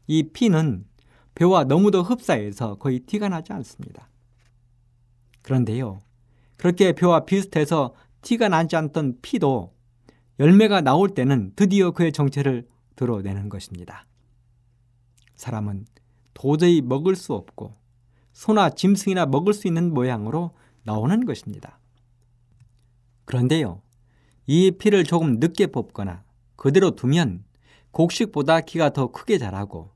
이 0.07 0.31
피는 0.33 0.87
벼와 1.35 1.65
너무도 1.65 2.03
흡사해서 2.03 2.77
거의 2.77 3.01
티가 3.01 3.29
나지 3.29 3.53
않습니다. 3.53 4.09
그런데요, 5.43 6.01
그렇게 6.57 6.93
벼와 6.93 7.25
비슷해서 7.25 7.95
티가 8.23 8.49
나지 8.49 8.77
않던 8.77 9.19
피도 9.23 9.73
열매가 10.41 10.81
나올 10.81 11.11
때는 11.11 11.53
드디어 11.57 11.93
그의 11.93 12.13
정체를 12.13 12.67
드러내는 12.99 13.49
것입니다. 13.49 14.07
사람은 15.37 15.87
도저히 16.35 16.83
먹을 16.83 17.15
수 17.15 17.33
없고 17.33 17.73
소나 18.33 18.71
짐승이나 18.71 19.27
먹을 19.27 19.55
수 19.55 19.69
있는 19.69 19.95
모양으로 19.95 20.51
나오는 20.83 21.25
것입니다. 21.25 21.79
그런데요, 23.25 23.83
이 24.47 24.73
피를 24.73 25.05
조금 25.05 25.39
늦게 25.39 25.69
뽑거나 25.69 26.25
그대로 26.57 26.91
두면 26.91 27.45
곡식보다 27.93 28.63
키가 28.63 28.91
더 28.91 29.13
크게 29.13 29.39
자라고 29.39 29.93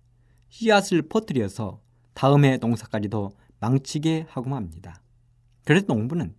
씨앗을 0.48 1.02
퍼뜨려서 1.02 1.80
다음해 2.14 2.58
농사까지도 2.58 3.32
망치게 3.58 4.26
하고 4.28 4.50
맙니다. 4.50 5.02
그래서 5.64 5.86
농부는 5.88 6.36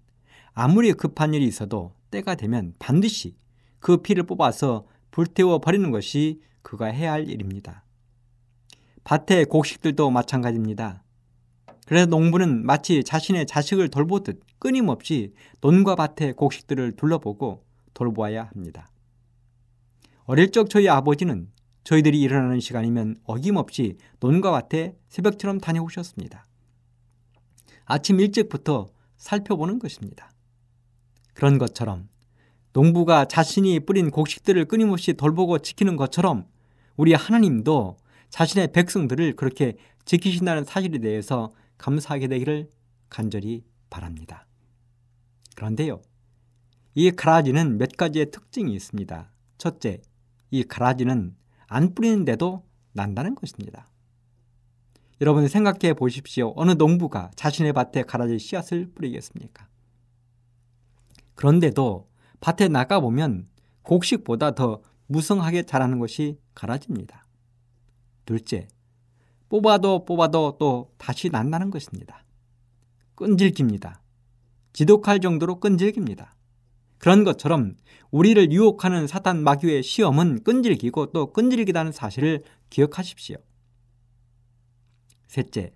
아무리 0.54 0.94
급한 0.94 1.34
일이 1.34 1.46
있어도 1.46 1.94
때가 2.12 2.36
되면 2.36 2.74
반드시 2.80 3.36
그 3.80 3.98
피를 3.98 4.24
뽑아서 4.24 4.86
불태워 5.12 5.60
버리는 5.60 5.92
것이 5.92 6.42
그가 6.64 6.88
해야 6.88 7.12
할 7.12 7.30
일입니다. 7.30 7.84
밭의 9.04 9.46
곡식들도 9.46 10.10
마찬가지입니다. 10.10 11.04
그래서 11.86 12.06
농부는 12.08 12.66
마치 12.66 13.04
자신의 13.04 13.46
자식을 13.46 13.90
돌보듯 13.90 14.42
끊임없이 14.58 15.34
논과 15.62 15.96
밭의 15.96 16.34
곡식들을 16.34 16.94
둘러보고 16.94 17.64
돌보아야 17.94 18.46
합니다. 18.46 18.88
어릴 20.26 20.52
적 20.52 20.70
저희 20.70 20.88
아버지는 20.88 21.52
저희들이 21.84 22.20
일어나는 22.22 22.62
시간이면 22.62 23.18
어김없이 23.26 23.98
논과 24.22 24.52
밭에 24.52 24.96
새벽처럼 25.10 25.60
다녀오셨습니다. 25.60 26.48
아침 27.86 28.22
일찍부터 28.22 28.88
살펴보는 29.18 29.80
것입니다. 29.80 30.32
그런 31.34 31.58
것처럼 31.58 32.08
농부가 32.72 33.26
자신이 33.26 33.82
뿌린 33.82 34.10
곡식들을 34.10 34.66
끊임없이 34.66 35.14
돌보고 35.14 35.60
지키는 35.60 35.98
것처럼 35.98 36.46
우리 36.96 37.14
하나님도 37.14 37.98
자신의 38.30 38.72
백성들을 38.72 39.36
그렇게 39.36 39.78
지키신다는 40.06 40.66
사실에 40.66 41.00
대해서 41.00 41.54
감사하게 41.78 42.28
되기를 42.28 42.70
간절히 43.10 43.64
바랍니다. 43.90 44.48
그런데요, 45.56 46.02
이 46.96 47.12
가라지는 47.12 47.78
몇 47.78 47.96
가지의 47.96 48.32
특징이 48.32 48.74
있습니다. 48.74 49.32
첫째, 49.58 50.02
이 50.52 50.64
가라지는 50.64 51.36
안 51.68 51.94
뿌리는데도 51.94 52.64
난다는 52.94 53.36
것입니다. 53.36 53.90
여러분 55.22 55.48
생각해 55.48 55.94
보십시오. 55.94 56.54
어느 56.56 56.72
농부가 56.72 57.32
자신의 57.36 57.74
밭에 57.74 58.04
가라지 58.04 58.40
씨앗을 58.40 58.92
뿌리겠습니까? 58.94 59.68
그런데도 61.36 62.10
밭에 62.42 62.68
나가보면 62.68 63.48
곡식보다 63.84 64.56
더 64.56 64.82
무성하게 65.08 65.64
자라는 65.64 66.00
것이 66.00 66.40
가라지입니다. 66.56 67.26
둘째, 68.26 68.68
뽑아도 69.50 70.06
뽑아도 70.06 70.58
또 70.60 70.92
다시 70.98 71.30
난다는 71.30 71.70
것입니다. 71.70 72.26
끈질깁니다. 73.16 74.02
지독할 74.74 75.20
정도로 75.20 75.60
끈질깁니다. 75.60 76.36
그런 76.98 77.24
것처럼 77.24 77.76
우리를 78.12 78.52
유혹하는 78.52 79.08
사탄 79.08 79.44
마귀의 79.44 79.84
시험은 79.84 80.44
끈질기고 80.44 81.12
또 81.12 81.34
끈질기다는 81.34 81.92
사실을 81.92 82.44
기억하십시오. 82.70 83.38
셋째, 85.28 85.74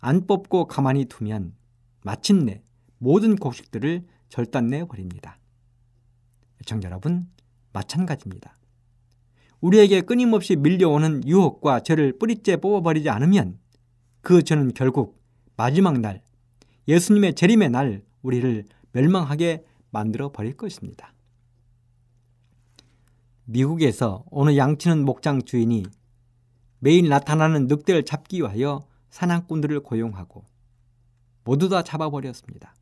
안 0.00 0.26
뽑고 0.26 0.66
가만히 0.66 1.04
두면 1.04 1.54
마침내 2.02 2.62
모든 2.98 3.36
곡식들을 3.36 4.06
절단내 4.28 4.86
버립니다. 4.86 5.38
청자 6.64 6.88
여러분, 6.88 7.30
마찬가지입니다. 7.72 8.54
우리에게 9.62 10.02
끊임없이 10.02 10.56
밀려오는 10.56 11.26
유혹과 11.26 11.80
죄를 11.80 12.18
뿌리째 12.18 12.56
뽑아버리지 12.56 13.08
않으면 13.08 13.58
그 14.20 14.42
죄는 14.42 14.74
결국 14.74 15.22
마지막 15.56 16.00
날 16.00 16.20
예수님의 16.88 17.34
재림의 17.34 17.70
날 17.70 18.02
우리를 18.22 18.64
멸망하게 18.90 19.64
만들어 19.90 20.32
버릴 20.32 20.56
것입니다. 20.56 21.14
미국에서 23.44 24.24
어느 24.30 24.56
양치는 24.56 25.04
목장 25.04 25.42
주인이 25.42 25.84
매일 26.80 27.08
나타나는 27.08 27.68
늑대를 27.68 28.04
잡기 28.04 28.38
위하여 28.38 28.84
사냥꾼들을 29.10 29.78
고용하고 29.80 30.44
모두 31.44 31.68
다 31.68 31.82
잡아버렸습니다. 31.82 32.74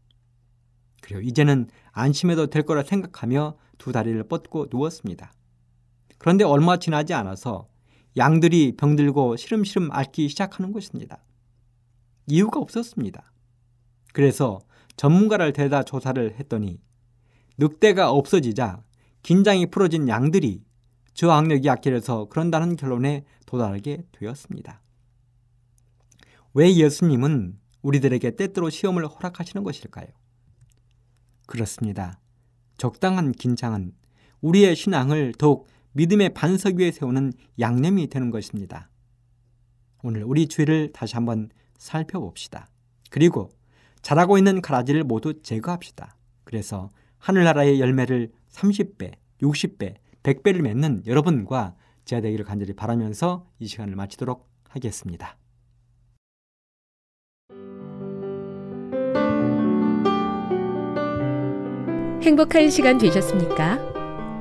그리고 1.03 1.21
이제는 1.21 1.69
안심해도 1.93 2.47
될 2.47 2.63
거라 2.63 2.83
생각하며 2.85 3.57
두 3.77 3.93
다리를 3.93 4.23
뻗고 4.25 4.69
누웠습니다. 4.71 5.33
그런데 6.21 6.45
얼마 6.45 6.77
지나지 6.77 7.15
않아서 7.15 7.67
양들이 8.19 8.77
병들고 8.77 9.37
시름시름 9.37 9.91
앓기 9.91 10.29
시작하는 10.29 10.71
것입니다. 10.71 11.25
이유가 12.27 12.61
없었습니다. 12.61 13.33
그래서 14.13 14.61
전문가를 14.97 15.55
대다 15.55 15.83
조사를 15.83 16.35
했더니 16.39 16.79
늑대가 17.57 18.11
없어지자 18.11 18.83
긴장이 19.23 19.71
풀어진 19.71 20.09
양들이 20.09 20.63
저항력이 21.15 21.67
약해져서 21.67 22.27
그런다는 22.27 22.77
결론에 22.77 23.25
도달하게 23.47 24.05
되었습니다. 24.13 24.83
왜 26.53 26.77
예수님은 26.77 27.59
우리들에게 27.81 28.37
때때로 28.37 28.69
시험을 28.69 29.07
허락하시는 29.07 29.65
것일까요? 29.65 30.09
그렇습니다. 31.47 32.21
적당한 32.77 33.33
긴장은 33.33 33.95
우리의 34.43 34.77
신앙을 34.77 35.33
더욱 35.39 35.67
믿음의 35.93 36.35
반석 36.35 36.77
위에 36.77 36.91
세우는 36.91 37.33
양념이 37.59 38.09
되는 38.09 38.31
것입니다. 38.31 38.89
오늘 40.03 40.25
우리 40.25 40.47
주의를 40.47 40.93
다시 40.93 41.15
한번 41.15 41.51
살펴봅시다. 41.79 42.69
그리고 43.11 43.51
자라고 44.03 44.39
있는 44.39 44.61
가라지를 44.63 45.05
모두 45.05 45.43
제거합시다. 45.43 46.17
그래서 46.45 46.91
하늘나라의 47.19 47.81
열매를 47.81 48.31
30배, 48.51 49.13
60배, 49.43 49.95
100배를 50.23 50.63
맺는 50.63 51.03
여러분과 51.07 51.75
제가 52.05 52.23
되기를 52.23 52.45
간절히 52.45 52.73
바라면서 52.73 53.47
이 53.59 53.67
시간을 53.67 53.95
마치도록 53.95 54.49
하겠습니다. 54.69 55.37
행복한 62.23 62.69
시간 62.69 62.99
되셨습니까? 62.99 63.90